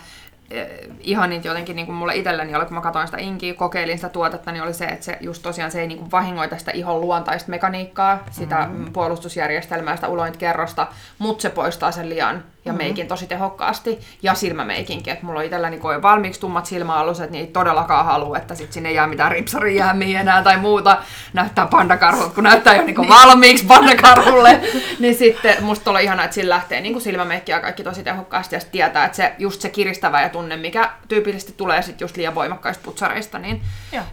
Eh, 0.52 0.68
ihan 1.00 1.30
niitä 1.30 1.48
jotenkin 1.48 1.76
niin 1.76 1.86
kuin 1.86 1.96
mulle 1.96 2.16
itselleni 2.16 2.56
oli, 2.56 2.66
kun 2.66 2.74
mä 2.74 2.82
katsoin 2.82 3.08
sitä 3.08 3.18
inkiä, 3.18 3.54
kokeilin 3.54 3.98
sitä 3.98 4.10
tuotetta, 4.10 4.52
niin 4.52 4.64
oli 4.64 4.74
se, 4.74 4.86
että 4.86 5.06
se 5.06 5.18
just 5.22 5.44
tosiaan 5.44 5.72
se 5.72 5.82
ei 5.82 5.88
niin 5.88 5.98
kuin 5.98 6.12
vahingoita 6.12 6.58
sitä 6.58 6.72
ihon 6.72 7.02
luontaista 7.02 7.50
mekaniikkaa, 7.50 8.24
sitä 8.32 8.56
mm-hmm. 8.56 8.94
puolustusjärjestelmää, 8.94 9.96
sitä 9.96 10.08
ulointikerrosta, 10.08 10.88
mutta 11.18 11.42
se 11.42 11.50
poistaa 11.50 11.92
sen 11.92 12.10
lian 12.10 12.44
ja 12.68 12.74
mm-hmm. 12.74 12.84
meikin 12.84 13.08
tosi 13.08 13.28
tehokkaasti. 13.28 14.00
Ja 14.22 14.34
silmämeikinkin, 14.34 15.14
että 15.14 15.26
mulla 15.26 15.40
on 15.40 15.46
itselläni 15.46 15.78
kun 15.78 16.02
valmiiksi 16.02 16.40
tummat 16.40 16.66
silmäaluset, 16.66 17.32
niin 17.32 17.46
ei 17.46 17.52
todellakaan 17.52 18.06
halua, 18.06 18.38
että 18.38 18.56
sit 18.56 18.74
sinne 18.74 18.92
jää 18.92 19.08
mitään 19.08 19.32
ripsarijäämiä 19.32 20.22
enää 20.22 20.44
tai 20.44 20.58
muuta. 20.58 20.98
Näyttää 21.34 21.66
pandakarhut, 21.66 22.34
kun 22.34 22.44
näyttää 22.44 22.76
jo 22.76 22.84
niinku 22.84 23.02
niin. 23.02 23.10
valmiiksi 23.10 23.66
pandakarhulle. 23.66 24.62
niin 25.00 25.16
sitten 25.16 25.64
musta 25.64 25.92
oli 25.92 26.04
ihana, 26.04 26.24
että 26.24 26.36
sillä 26.36 26.56
lähtee 26.56 26.82
niin 26.82 27.02
silmämeikki 27.02 27.52
ja 27.52 27.60
kaikki 27.60 27.84
tosi 27.84 28.04
tehokkaasti 28.04 28.56
ja 28.56 28.62
tietää, 28.72 29.06
että 29.06 29.16
se, 29.16 29.36
just 29.38 29.62
se 29.62 29.70
kiristävä 29.70 30.22
ja 30.22 30.30
tunne, 30.30 30.58
mikä 30.58 30.90
tyypillisesti 31.08 31.54
tulee 31.58 31.82
sit 31.82 32.02
just 32.02 32.18
liian 32.18 32.36
voimakkaista 32.36 32.84
putsareista, 32.84 33.40
niin, 33.40 33.62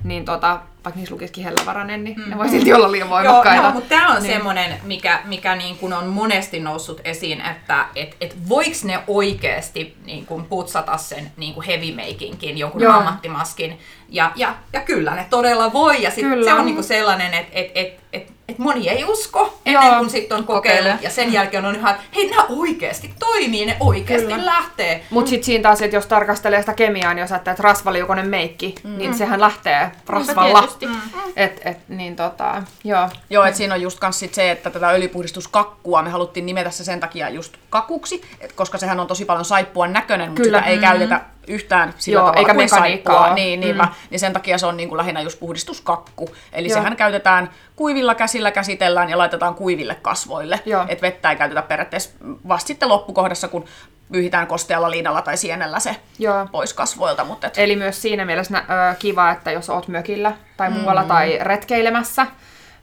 niin 0.04 0.24
tota, 0.24 0.60
vaikka 0.84 0.98
niissä 0.98 1.14
lukisikin 1.14 1.44
hellävaranen, 1.44 2.04
niin 2.04 2.20
mm. 2.20 2.30
ne 2.30 2.38
voi 2.38 2.48
silti 2.48 2.72
olla 2.72 2.92
liian 2.92 3.10
voimakkaita. 3.10 3.62
Joo, 3.62 3.68
no, 3.68 3.74
mutta 3.74 3.88
tämä 3.88 4.08
on 4.08 4.22
niin. 4.22 4.32
semmoinen, 4.32 4.80
mikä, 4.82 5.22
mikä 5.24 5.56
niin 5.56 5.76
kun 5.76 5.92
on 5.92 6.06
monesti 6.06 6.60
noussut 6.60 7.00
esiin, 7.04 7.40
että 7.40 7.86
et, 7.94 8.16
et 8.20 8.48
voiko 8.48 8.76
ne 8.84 9.02
oikeasti 9.06 9.96
niin 10.04 10.26
kun 10.26 10.44
putsata 10.44 10.96
sen 10.96 11.32
niin 11.36 11.54
kun 11.54 11.62
heavy 11.62 11.94
makingin, 11.94 12.58
jonkun 12.58 12.82
Joo. 12.82 12.92
ammattimaskin. 12.92 13.78
Ja, 14.08 14.32
ja, 14.36 14.54
ja 14.72 14.80
kyllä 14.80 15.14
ne 15.14 15.26
todella 15.30 15.72
voi. 15.72 16.02
Ja 16.02 16.10
sit 16.10 16.24
se 16.44 16.52
on 16.52 16.66
niin 16.66 16.84
sellainen, 16.84 17.34
että 17.34 17.52
et, 17.54 17.70
et, 17.74 18.00
et 18.12 18.33
että 18.48 18.62
moni 18.62 18.88
ei 18.88 19.04
usko 19.04 19.58
ennen 19.66 19.86
Joo. 19.86 19.98
kuin 19.98 20.10
sitten 20.10 20.38
on 20.38 20.44
kokeillut. 20.44 20.82
Kokeilee. 20.82 20.98
Ja 21.02 21.10
sen 21.10 21.32
jälkeen 21.32 21.64
on 21.64 21.74
ihan, 21.74 21.94
että 21.94 22.06
hei, 22.16 22.30
nämä 22.30 22.46
oikeasti 22.48 23.14
toimii, 23.18 23.66
ne 23.66 23.76
oikeasti 23.80 24.32
Kyllä. 24.32 24.46
lähtee. 24.46 25.04
Mutta 25.10 25.28
sitten 25.28 25.44
siinä 25.44 25.62
taas, 25.62 25.82
että 25.82 25.96
jos 25.96 26.06
tarkastelee 26.06 26.60
sitä 26.60 26.72
kemiaa, 26.74 27.14
niin 27.14 27.20
jos 27.20 27.32
ajattelee, 27.32 27.52
että 27.52 27.62
rasvaliukonen 27.62 28.28
meikki, 28.28 28.74
mm. 28.84 28.98
niin 28.98 29.14
sehän 29.14 29.40
lähtee 29.40 29.90
rasvalla. 30.06 30.58
tietysti. 30.58 30.86
Mm. 30.86 31.00
Et, 31.36 31.60
et, 31.64 31.78
niin 31.88 32.16
tota, 32.16 32.62
joo. 32.84 33.08
Joo, 33.30 33.44
että 33.44 33.56
siinä 33.56 33.74
on 33.74 33.82
just 33.82 33.98
kans 33.98 34.18
sit 34.18 34.34
se, 34.34 34.50
että 34.50 34.70
tätä 34.70 34.88
öljypuhdistuskakkua 34.88 36.02
me 36.02 36.10
haluttiin 36.10 36.46
nimetä 36.46 36.70
se 36.70 36.84
sen 36.84 37.00
takia 37.00 37.28
just 37.28 37.54
kakuksi, 37.70 38.22
et 38.40 38.52
koska 38.52 38.78
sehän 38.78 39.00
on 39.00 39.06
tosi 39.06 39.24
paljon 39.24 39.44
saippuan 39.44 39.92
näköinen, 39.92 40.28
mutta 40.28 40.44
sitä 40.44 40.60
ei 40.60 40.78
käytetä 40.78 41.20
yhtään 41.46 41.94
sillä 41.98 42.16
Joo, 42.16 42.22
tavalla 42.22 42.38
eikä 42.38 42.54
kuin 42.54 42.64
mekaniikkaa. 42.64 43.18
saippua. 43.18 43.34
Niin, 43.34 43.60
niinpä. 43.60 43.82
Mm. 43.82 43.90
niin 44.10 44.20
sen 44.20 44.32
takia 44.32 44.58
se 44.58 44.66
on 44.66 44.76
niin 44.76 44.88
kuin 44.88 44.96
lähinnä 44.96 45.20
just 45.20 45.40
puhdistuskakku. 45.40 46.34
Eli 46.52 46.68
Joo. 46.68 46.74
sehän 46.74 46.96
käytetään 46.96 47.50
kuivilla 47.76 48.14
käsillä 48.14 48.50
käsitellään 48.50 49.10
ja 49.10 49.18
laitetaan 49.18 49.54
kuiville 49.54 49.94
kasvoille. 49.94 50.60
Joo. 50.66 50.84
Et 50.88 51.02
vettä 51.02 51.30
ei 51.30 51.36
käytetä 51.36 51.62
periaatteessa 51.62 52.10
vasta 52.48 52.66
sitten 52.66 52.88
loppukohdassa, 52.88 53.48
kun 53.48 53.64
pyyhitään 54.12 54.46
kostealla 54.46 54.90
liinalla 54.90 55.22
tai 55.22 55.36
sienellä 55.36 55.80
se 55.80 55.96
Joo. 56.18 56.46
pois 56.52 56.74
kasvoilta. 56.74 57.24
Mutta 57.24 57.46
et, 57.46 57.58
Eli 57.58 57.76
myös 57.76 58.02
siinä 58.02 58.24
mielessä 58.24 58.58
ö, 58.58 58.94
kiva, 58.98 59.30
että 59.30 59.50
jos 59.50 59.70
oot 59.70 59.88
mökillä 59.88 60.32
tai 60.56 60.70
muualla 60.70 61.02
mm. 61.02 61.08
tai 61.08 61.38
retkeilemässä, 61.42 62.26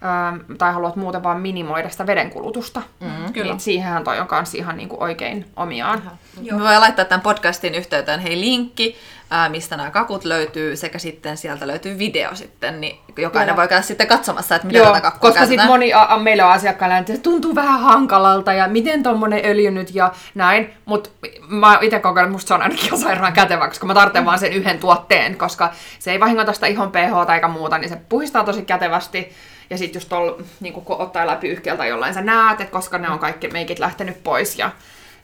ö, 0.03 0.55
tai 0.57 0.73
haluat 0.73 0.95
muuten 0.95 1.23
vaan 1.23 1.41
minimoida 1.41 1.89
sitä 1.89 2.07
vedenkulutusta, 2.07 2.81
mm, 2.99 3.33
kyllä. 3.33 3.51
niin 3.51 3.59
siihenhän 3.59 4.03
toi 4.03 4.19
on 4.19 4.27
kans 4.27 4.55
ihan 4.55 4.77
niinku 4.77 4.97
oikein 4.99 5.45
omiaan. 5.55 6.01
Me 6.51 6.59
voidaan 6.59 6.81
laittaa 6.81 7.05
tämän 7.05 7.21
podcastin 7.21 7.75
yhteyteen 7.75 8.19
hei 8.19 8.39
linkki, 8.39 8.97
ää, 9.31 9.49
mistä 9.49 9.77
nämä 9.77 9.91
kakut 9.91 10.25
löytyy, 10.25 10.75
sekä 10.75 10.99
sitten 10.99 11.37
sieltä 11.37 11.67
löytyy 11.67 11.97
video 11.97 12.35
sitten, 12.35 12.81
niin 12.81 12.99
jokainen 13.17 13.51
Joo. 13.51 13.57
voi 13.57 13.67
käydä 13.67 13.81
sitten 13.81 14.07
katsomassa, 14.07 14.55
että 14.55 14.67
miten 14.67 14.79
Joo, 14.79 14.87
tätä 14.87 15.01
kakkua 15.01 15.29
koska 15.29 15.45
sitten 15.45 15.67
moni 15.67 15.93
a, 15.93 16.05
a, 16.09 16.17
meillä 16.19 16.45
on 16.45 16.51
asiakkailla, 16.51 16.97
että 16.97 17.13
se 17.13 17.19
tuntuu 17.19 17.55
vähän 17.55 17.79
hankalalta 17.79 18.53
ja 18.53 18.67
miten 18.67 19.03
tommonen 19.03 19.41
öljy 19.45 19.71
nyt 19.71 19.95
ja 19.95 20.11
näin. 20.35 20.73
Mutta 20.85 21.09
mä 21.47 21.77
itse 21.81 21.99
kokenut, 21.99 22.27
että 22.27 22.33
musta 22.33 22.47
se 22.47 22.53
on 22.53 22.61
ainakin 22.61 22.85
ihan 22.85 22.99
sairaan 22.99 23.33
kätevä, 23.33 23.67
koska 23.67 23.85
mä 23.85 23.93
tarvitsen 23.93 24.25
vaan 24.25 24.39
sen 24.39 24.53
yhden 24.53 24.79
tuotteen, 24.79 25.37
koska 25.37 25.71
se 25.99 26.11
ei 26.11 26.19
vahingoita 26.19 26.53
sitä 26.53 26.67
ihon 26.67 26.91
pH 26.91 27.33
eikä 27.33 27.47
muuta, 27.47 27.77
niin 27.77 27.89
se 27.89 27.95
puhistaa 28.09 28.43
tosi 28.43 28.61
kätevästi. 28.61 29.31
Ja 29.71 29.77
sitten 29.77 29.99
just 29.99 30.09
tuolla, 30.09 30.37
niin 30.59 30.73
kun 30.73 30.83
ottaa 30.89 31.27
läpi 31.27 31.47
yhkeltä 31.47 31.85
jollain 31.85 32.13
sä 32.13 32.21
näet, 32.21 32.61
että 32.61 32.71
koska 32.71 32.97
ne 32.97 33.09
on 33.09 33.19
kaikki 33.19 33.47
meikit 33.47 33.79
lähtenyt 33.79 34.23
pois. 34.23 34.59
Ja, 34.59 34.71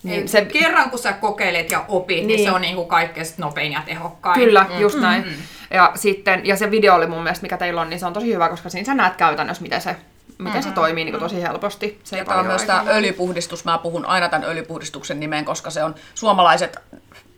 niin 0.04 0.28
se, 0.28 0.46
Kerran 0.46 0.90
kun 0.90 1.00
sä 1.00 1.14
kokeilet 1.14 1.72
ja 1.72 1.86
opit, 1.88 2.18
niin, 2.18 2.28
Niin. 2.28 2.44
se 2.44 2.52
on 2.52 2.62
niinku 2.62 2.86
kaikkein 2.86 3.28
nopein 3.38 3.72
ja 3.72 3.82
tehokkain. 3.86 4.40
Kyllä, 4.40 4.66
just 4.80 5.00
näin. 5.00 5.26
Ja, 5.72 5.92
sitten, 5.96 6.46
ja 6.46 6.56
se 6.58 6.72
video 6.72 6.96
oli 6.96 7.08
mun 7.08 7.24
mielestä, 7.24 7.42
mikä 7.44 7.58
teillä 7.58 7.82
on, 7.82 7.90
niin 7.90 8.00
se 8.00 8.06
on 8.06 8.14
tosi 8.14 8.34
hyvä, 8.34 8.50
koska 8.50 8.70
siinä 8.70 8.86
sä 8.86 8.94
näet 8.94 9.16
käytännössä, 9.16 9.64
miten 9.64 9.82
se, 9.82 9.96
miten 10.38 10.64
se 10.64 10.72
toimii 10.72 11.04
niin 11.04 11.14
kuin 11.14 11.22
tosi 11.24 11.42
helposti. 11.42 12.00
Se 12.04 12.18
Ja 12.18 12.26
tämä 12.26 12.40
on 12.40 12.46
myös 12.46 12.64
tämä 12.64 12.86
öljypuhdistus. 12.88 13.66
Mä 13.66 13.78
puhun 13.78 14.06
aina 14.06 14.30
tämän 14.30 14.50
öljypuhdistuksen 14.50 15.20
nimeen, 15.20 15.46
koska 15.46 15.70
se 15.70 15.84
on 15.84 15.96
suomalaiset 16.16 16.78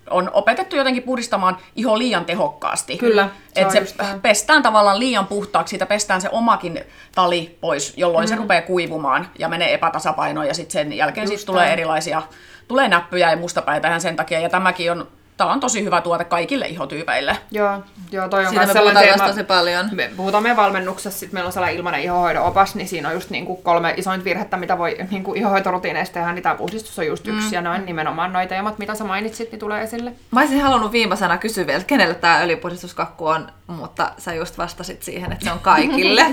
on 0.09 0.29
opetettu 0.33 0.75
jotenkin 0.75 1.03
puhdistamaan 1.03 1.57
iho 1.75 1.97
liian 1.97 2.25
tehokkaasti. 2.25 2.97
Kyllä, 2.97 3.29
se 3.53 3.61
Et 3.61 3.65
on 3.67 3.71
se 3.71 3.85
näin. 4.01 4.21
pestään 4.21 4.63
tavallaan 4.63 4.99
liian 4.99 5.27
puhtaaksi, 5.27 5.69
siitä 5.69 5.85
pestään 5.85 6.21
se 6.21 6.29
omakin 6.31 6.79
tali 7.15 7.57
pois, 7.61 7.93
jolloin 7.97 8.25
Mm. 8.25 8.29
se 8.29 8.35
rupeaa 8.35 8.61
kuivumaan 8.61 9.27
ja 9.39 9.49
menee 9.49 9.73
epätasapainoon 9.73 10.47
ja 10.47 10.53
sitten 10.53 10.71
sen 10.73 10.93
jälkeen 10.93 11.27
sit 11.27 11.45
tulee 11.45 11.73
erilaisia, 11.73 12.21
tulee 12.67 12.87
näppyjä 12.87 13.31
ja 13.31 13.37
mustapäitä 13.37 13.87
ihan 13.87 14.01
sen 14.01 14.15
takia. 14.15 14.39
Ja 14.39 14.49
tämäkin 14.49 14.91
on, 14.91 15.07
tämä 15.39 15.51
on 15.51 15.59
tosi 15.59 15.83
hyvä 15.83 16.01
tuote 16.01 16.23
kaikille 16.23 16.67
ihotyypeille. 16.67 17.37
Joo, 17.51 17.83
joo, 18.11 18.29
toi 18.29 18.45
on 18.45 18.49
Siitä 18.49 18.65
me 18.65 18.73
sellainen 18.73 19.03
puhutaan 19.03 19.19
teema. 19.19 19.33
tosi 19.33 19.43
paljon. 19.43 19.89
Me 19.91 20.11
puhutaan 20.17 20.43
meidän 20.43 20.57
valmennuksessa, 20.57 21.19
sit 21.19 21.31
meillä 21.31 21.47
on 21.47 21.53
sellainen 21.53 21.77
ilmainen 21.77 22.01
ihohoidon 22.01 22.43
opas, 22.43 22.75
niin 22.75 22.87
siinä 22.87 23.07
on 23.07 23.13
just 23.13 23.29
niinku 23.29 23.55
kolme 23.55 23.93
isointa 23.97 24.23
virhettä, 24.23 24.57
mitä 24.57 24.77
voi 24.77 24.97
niinku 25.11 25.33
ihohoitorutiineista 25.33 26.13
tehdä, 26.13 26.33
niin 26.33 26.43
tämä 26.43 26.55
puhdistus 26.55 26.99
on 26.99 27.07
just 27.07 27.27
yksi, 27.27 27.47
mm. 27.47 27.53
ja 27.53 27.61
noin 27.61 27.85
nimenomaan 27.85 28.33
noita 28.33 28.49
teemat, 28.49 28.79
mitä 28.79 28.95
sä 28.95 29.03
mainitsit, 29.03 29.51
niin 29.51 29.59
tulee 29.59 29.83
esille. 29.83 30.13
Mä 30.31 30.39
olisin 30.39 30.61
halunnut 30.61 30.91
viimeisenä 30.91 31.37
kysyä 31.37 31.67
vielä, 31.67 31.77
että 31.77 31.87
kenelle 31.87 32.15
tämä 32.15 32.41
öljypuhdistuskakku 32.41 33.27
on, 33.27 33.51
mutta 33.67 34.11
sä 34.17 34.33
just 34.33 34.57
vastasit 34.57 35.03
siihen, 35.03 35.31
että 35.31 35.45
se 35.45 35.51
on 35.51 35.59
kaikille. 35.59 36.25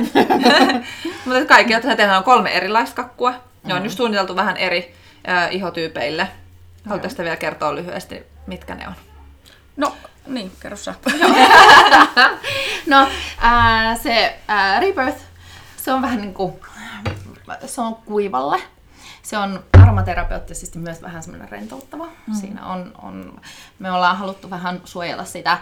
mutta 1.26 1.44
kaikille, 1.48 1.76
että 1.76 1.96
tehdään 1.96 2.18
on 2.18 2.24
kolme 2.24 2.50
erilaista 2.50 2.96
kakkua. 2.96 3.34
Ne 3.64 3.74
on 3.74 3.84
just 3.84 3.96
suunniteltu 3.96 4.36
vähän 4.36 4.56
eri 4.56 4.94
äh, 5.28 5.54
ihotyypeille. 5.54 6.28
Haluatteko 6.86 7.14
te 7.14 7.22
vielä 7.22 7.36
kertoa 7.36 7.74
lyhyesti, 7.74 8.35
mitkä 8.46 8.74
ne 8.74 8.88
on? 8.88 8.94
No, 9.76 9.96
niin, 10.26 10.52
kerro 10.60 10.76
sä. 10.76 10.94
No, 12.86 13.08
ää, 13.38 13.96
se 13.96 14.38
ää, 14.48 14.80
Rebirth, 14.80 15.20
se 15.76 15.92
on 15.92 16.02
vähän 16.02 16.20
niin 16.20 16.34
kuin, 16.34 16.52
se 17.66 17.80
on 17.80 17.94
kuivalle. 17.94 18.62
Se 19.22 19.38
on 19.38 19.64
aromaterapeuttisesti 19.82 20.78
myös 20.78 21.02
vähän 21.02 21.22
semmoinen 21.22 21.48
rentouttava. 21.48 22.06
Mm. 22.26 22.34
Siinä 22.34 22.66
on, 22.66 22.92
on, 23.02 23.40
me 23.78 23.90
ollaan 23.90 24.16
haluttu 24.16 24.50
vähän 24.50 24.80
suojella 24.84 25.24
sitä. 25.24 25.58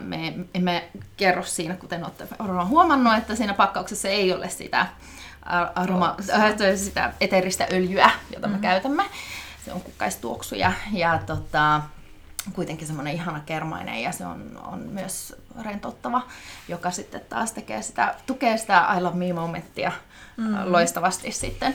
Me 0.00 0.34
emme 0.54 0.88
kerro 1.16 1.42
siinä, 1.42 1.74
kuten 1.74 2.04
olette 2.04 2.28
varmaan 2.38 2.68
huomannut, 2.68 3.14
että 3.16 3.34
siinä 3.34 3.54
pakkauksessa 3.54 4.08
ei 4.08 4.32
ole 4.32 4.48
sitä, 4.48 4.86
aroma, 5.74 6.16
ää, 6.32 6.76
sitä 6.76 7.12
eteeristä 7.20 7.66
öljyä, 7.72 8.10
jota 8.34 8.48
me 8.48 8.58
käytämme. 8.58 9.04
Se 9.64 9.72
on 9.72 9.80
kukkaistuoksuja 9.80 10.72
ja 10.92 11.20
tota, 11.26 11.80
kuitenkin 12.52 12.86
semmoinen 12.86 13.14
ihana 13.14 13.40
kermainen 13.46 14.02
ja 14.02 14.12
se 14.12 14.26
on, 14.26 14.60
on 14.64 14.78
myös 14.78 15.34
rentouttava, 15.62 16.22
joka 16.68 16.90
sitten 16.90 17.20
taas 17.28 17.52
tekee 17.52 17.82
sitä, 17.82 18.14
tukee 18.26 18.56
sitä 18.56 18.86
I 18.98 19.00
love 19.00 19.16
me 19.16 19.32
momenttia 19.32 19.92
mm. 20.36 20.56
loistavasti 20.64 21.32
sitten 21.32 21.74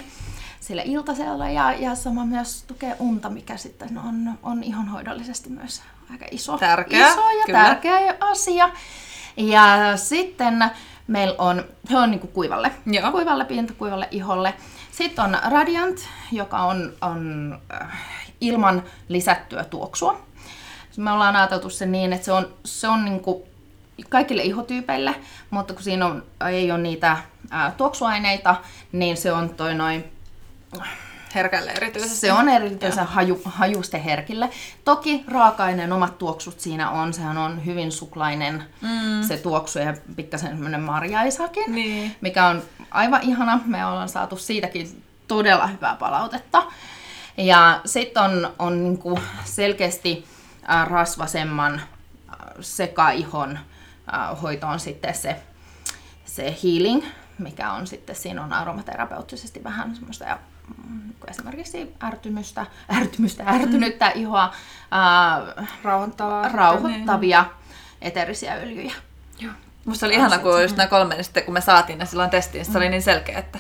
sille 0.60 0.84
iltasella 0.86 1.50
ja, 1.50 1.74
ja 1.74 1.96
sama 1.96 2.26
myös 2.26 2.64
tukee 2.64 2.96
unta, 3.00 3.30
mikä 3.30 3.58
sitten 3.58 3.98
on, 3.98 4.40
on 4.44 4.64
ihonhoidollisesti 4.64 5.50
myös 5.50 5.82
aika 6.12 6.26
iso, 6.32 6.58
Tärkeä, 6.58 7.12
iso 7.12 7.30
ja 7.30 7.46
kyllä. 7.46 7.64
tärkeä 7.64 8.16
asia. 8.20 8.70
Ja 9.38 9.98
sitten 9.98 10.72
meillä 11.08 11.36
on, 11.38 11.66
se 11.90 11.98
on 11.98 12.12
niin 12.12 12.20
kuin 12.20 12.34
kuivalle, 12.34 12.72
Joo. 12.86 13.12
kuivalle 13.12 13.46
pintakuivalle 13.46 14.08
iholle. 14.12 14.54
Sitten 14.92 15.26
on 15.26 15.38
Radiant, 15.52 15.98
joka 16.32 16.58
on, 16.58 16.94
on 17.02 17.60
äh, 17.82 17.98
ilman 18.42 18.84
lisättyä 19.08 19.64
tuoksua. 19.64 20.31
Me 20.98 21.12
ollaan 21.12 21.36
ajateltu 21.36 21.70
se 21.70 21.86
niin, 21.86 22.14
että 22.14 22.26
se 22.26 22.32
on, 22.32 22.54
se 22.66 22.88
on 22.88 23.06
niin 23.06 23.20
kuin 23.20 23.44
kaikille 24.10 24.44
ihotyypeille, 24.44 25.16
mutta 25.50 25.74
kun 25.74 25.84
siinä 25.84 26.06
on, 26.06 26.24
ei 26.50 26.72
ole 26.72 26.80
niitä 26.82 27.18
ää, 27.52 27.72
tuoksuaineita, 27.72 28.56
niin 28.92 29.18
se 29.18 29.32
on 29.32 29.50
toi 29.50 29.76
noin 29.76 30.12
Herkälle 31.36 31.72
erityisesti. 31.72 32.16
se 32.16 32.34
on 32.34 32.50
erityisen 32.50 33.06
haju, 33.06 33.42
hajuste 33.46 34.04
herkille. 34.04 34.50
Toki 34.86 35.24
raaka-aineen 35.28 35.94
omat 35.94 36.18
tuoksut 36.18 36.60
siinä 36.60 36.90
on. 36.90 37.14
Sehän 37.14 37.38
on 37.38 37.66
hyvin 37.66 37.92
suklainen 37.92 38.64
mm. 38.82 39.24
se 39.28 39.38
tuoksu 39.38 39.80
ja 39.80 39.94
pikkasen 40.16 40.50
semmoinen 40.50 40.82
marjaisakin, 40.82 41.76
Niin. 41.76 42.16
mikä 42.22 42.46
on 42.48 42.62
aivan 42.92 43.22
ihana. 43.22 43.60
Me 43.66 43.86
ollaan 43.86 44.10
saatu 44.10 44.38
siitäkin 44.38 45.04
todella 45.28 45.68
hyvää 45.68 45.96
palautetta. 45.96 46.64
Ja 47.38 47.82
sitten 47.86 48.24
on, 48.24 48.52
on 48.60 48.84
niinku 48.84 49.20
selkeästi 49.44 50.26
rasvasemman 50.88 51.82
sekaihon 52.60 53.60
äh, 54.14 54.42
hoitoon 54.42 54.80
sitten 54.80 55.16
se, 55.16 55.42
se 56.26 56.56
healing, 56.64 57.04
mikä 57.40 57.72
on 57.72 57.88
sitten, 57.88 58.16
siinä 58.16 58.44
on 58.44 58.54
aromaterapeuttisesti 58.54 59.64
vähän 59.64 59.96
semmoista 59.96 60.26
ja 60.26 60.40
mm, 60.88 61.00
niinku 61.00 61.28
esimerkiksi 61.30 61.96
ärtymystä, 62.04 62.66
ärtymystä, 62.98 63.44
ärtynyttä 63.44 64.10
ihoa 64.10 64.44
äh, 64.44 65.68
Rauhoittavaa. 65.84 66.44
Niin. 66.44 66.54
rauhoittavia 66.54 67.46
eteerisiä 68.02 68.54
öljyjä. 68.54 68.94
Musta 69.86 70.06
oli 70.06 70.16
ihana, 70.16 70.38
kun 70.38 70.62
just 70.62 70.78
nämä 70.78 70.88
kolme, 70.88 71.16
niin 71.16 71.24
sitten 71.24 71.44
kun 71.44 71.54
me 71.54 71.62
saatiin 71.62 72.00
ne 72.00 72.06
silloin 72.06 72.30
testiin, 72.30 72.64
niin 72.64 72.72
se 72.72 72.78
oli 72.78 72.90
niin 72.90 73.02
selkeä, 73.02 73.40
että 73.40 73.60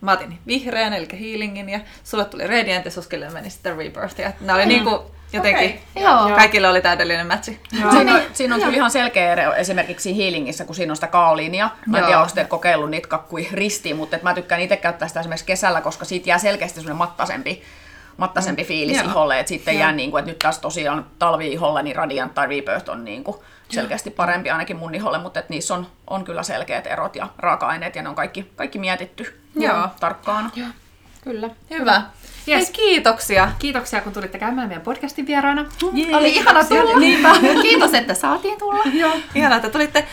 mä 0.00 0.12
otin 0.12 0.38
vihreän, 0.46 0.92
eli 0.92 1.08
healingin, 1.20 1.68
ja 1.68 1.80
sulle 2.04 2.24
tuli 2.24 2.46
radiant, 2.46 2.84
ja 2.84 2.90
Suskille 2.90 3.30
meni 3.30 3.50
sitten 3.50 3.76
rebirth. 3.76 4.20
Ja 4.20 4.32
nämä 4.40 4.56
oli 4.56 4.66
niinku 4.66 5.10
jotenkin, 5.32 5.70
Okei. 5.70 6.02
Joo. 6.02 6.36
kaikille 6.36 6.68
oli 6.68 6.80
täydellinen 6.80 7.26
matchi. 7.26 7.60
Siinä 7.70 8.14
on, 8.14 8.22
siinä 8.32 8.54
on 8.54 8.60
kyllä 8.60 8.76
ihan 8.76 8.90
selkeä 8.90 9.32
ero 9.32 9.54
esimerkiksi 9.54 10.18
healingissä, 10.18 10.64
kun 10.64 10.74
siinä 10.74 10.92
on 10.92 10.96
sitä 10.96 11.06
kaoliinia. 11.06 11.70
Mä 11.86 11.96
en 11.96 12.00
Joo. 12.00 12.06
tiedä, 12.06 12.20
onko 12.20 12.32
te 12.34 12.44
kokeillut 12.44 12.90
niitä 12.90 13.08
kakkuja 13.08 13.48
ristiin, 13.52 13.96
mutta 13.96 14.16
et 14.16 14.22
mä 14.22 14.34
tykkään 14.34 14.60
itse 14.60 14.76
käyttää 14.76 15.08
sitä 15.08 15.20
esimerkiksi 15.20 15.46
kesällä, 15.46 15.80
koska 15.80 16.04
siitä 16.04 16.28
jää 16.28 16.38
selkeästi 16.38 16.80
semmoinen 16.80 16.96
mattasempi, 16.96 17.62
mattasempi 18.16 18.64
fiilis 18.64 18.96
Joo. 18.96 19.06
iholle, 19.06 19.40
että 19.40 19.48
sitten 19.48 19.78
jää 19.78 19.92
niin 19.92 20.10
kuin, 20.10 20.18
että 20.18 20.30
nyt 20.30 20.38
taas 20.38 20.58
tosiaan 20.58 21.06
talvi-iholle, 21.18 21.82
niin 21.82 21.96
Radiant 21.96 22.34
tai 22.34 22.46
Rebirth 22.46 22.90
on 22.90 23.04
niin 23.04 23.24
kuin 23.24 23.36
selkeästi 23.68 24.10
parempi 24.10 24.50
ainakin 24.50 24.76
mun 24.76 24.94
iholle, 24.94 25.18
mutta 25.18 25.40
et 25.40 25.48
niissä 25.48 25.74
on, 25.74 25.86
on 26.06 26.24
kyllä 26.24 26.42
selkeät 26.42 26.86
erot 26.86 27.16
ja 27.16 27.28
raaka-aineet 27.38 27.96
ja 27.96 28.02
ne 28.02 28.08
on 28.08 28.14
kaikki, 28.14 28.52
kaikki 28.56 28.78
mietitty 28.78 29.40
Joo. 29.54 29.88
tarkkaan. 30.00 30.52
Kyllä. 31.24 31.50
Hyvä. 31.70 32.02
Yes. 32.48 32.66
Hei, 32.66 32.72
kiitoksia. 32.72 33.52
Kiitoksia, 33.58 34.00
kun 34.00 34.12
tulitte 34.12 34.38
käymään 34.38 34.68
meidän 34.68 34.82
podcastin 34.82 35.26
vieraana. 35.26 35.66
Oli 36.12 36.32
ihana 36.34 36.64
tulla. 36.64 37.62
Kiitos, 37.62 37.94
että 37.94 38.14
saatiin 38.14 38.58
tulla. 38.58 38.82
Joo. 38.92 39.12
Ihanaa, 39.34 39.56
että 39.56 39.70
tulitte. 39.70 40.06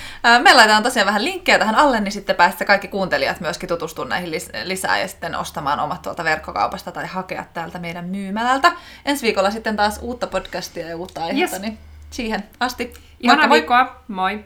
Me 0.44 0.54
laitetaan 0.54 0.84
tosiaan 0.84 1.06
vähän 1.08 1.26
linkkejä 1.26 1.60
tähän 1.60 1.76
alle, 1.76 2.00
niin 2.00 2.12
sitten 2.12 2.36
pääsette 2.36 2.66
kaikki 2.66 2.88
kuuntelijat 2.88 3.40
myöskin 3.40 3.70
tutustumaan 3.70 4.10
näihin 4.10 4.30
lis- 4.32 4.52
lisää 4.68 5.00
ja 5.00 5.08
sitten 5.08 5.36
ostamaan 5.36 5.80
omat 5.80 6.02
tuolta 6.02 6.24
verkkokaupasta 6.24 6.92
tai 6.92 7.06
hakea 7.08 7.46
täältä 7.54 7.80
meidän 7.80 8.06
myymälältä. 8.06 8.72
Ensi 9.06 9.24
viikolla 9.26 9.52
sitten 9.52 9.76
taas 9.76 10.00
uutta 10.02 10.28
podcastia 10.28 10.88
ja 10.88 10.98
uutta 10.98 11.24
aihetta, 11.26 11.56
Yes. 11.56 11.62
niin 11.62 11.78
siihen 12.10 12.44
asti. 12.60 12.94
Ihanaa 13.20 13.48
Moikka 13.48 13.74
moi! 13.76 13.84
viikkoa. 13.86 14.04
Moi! 14.08 14.44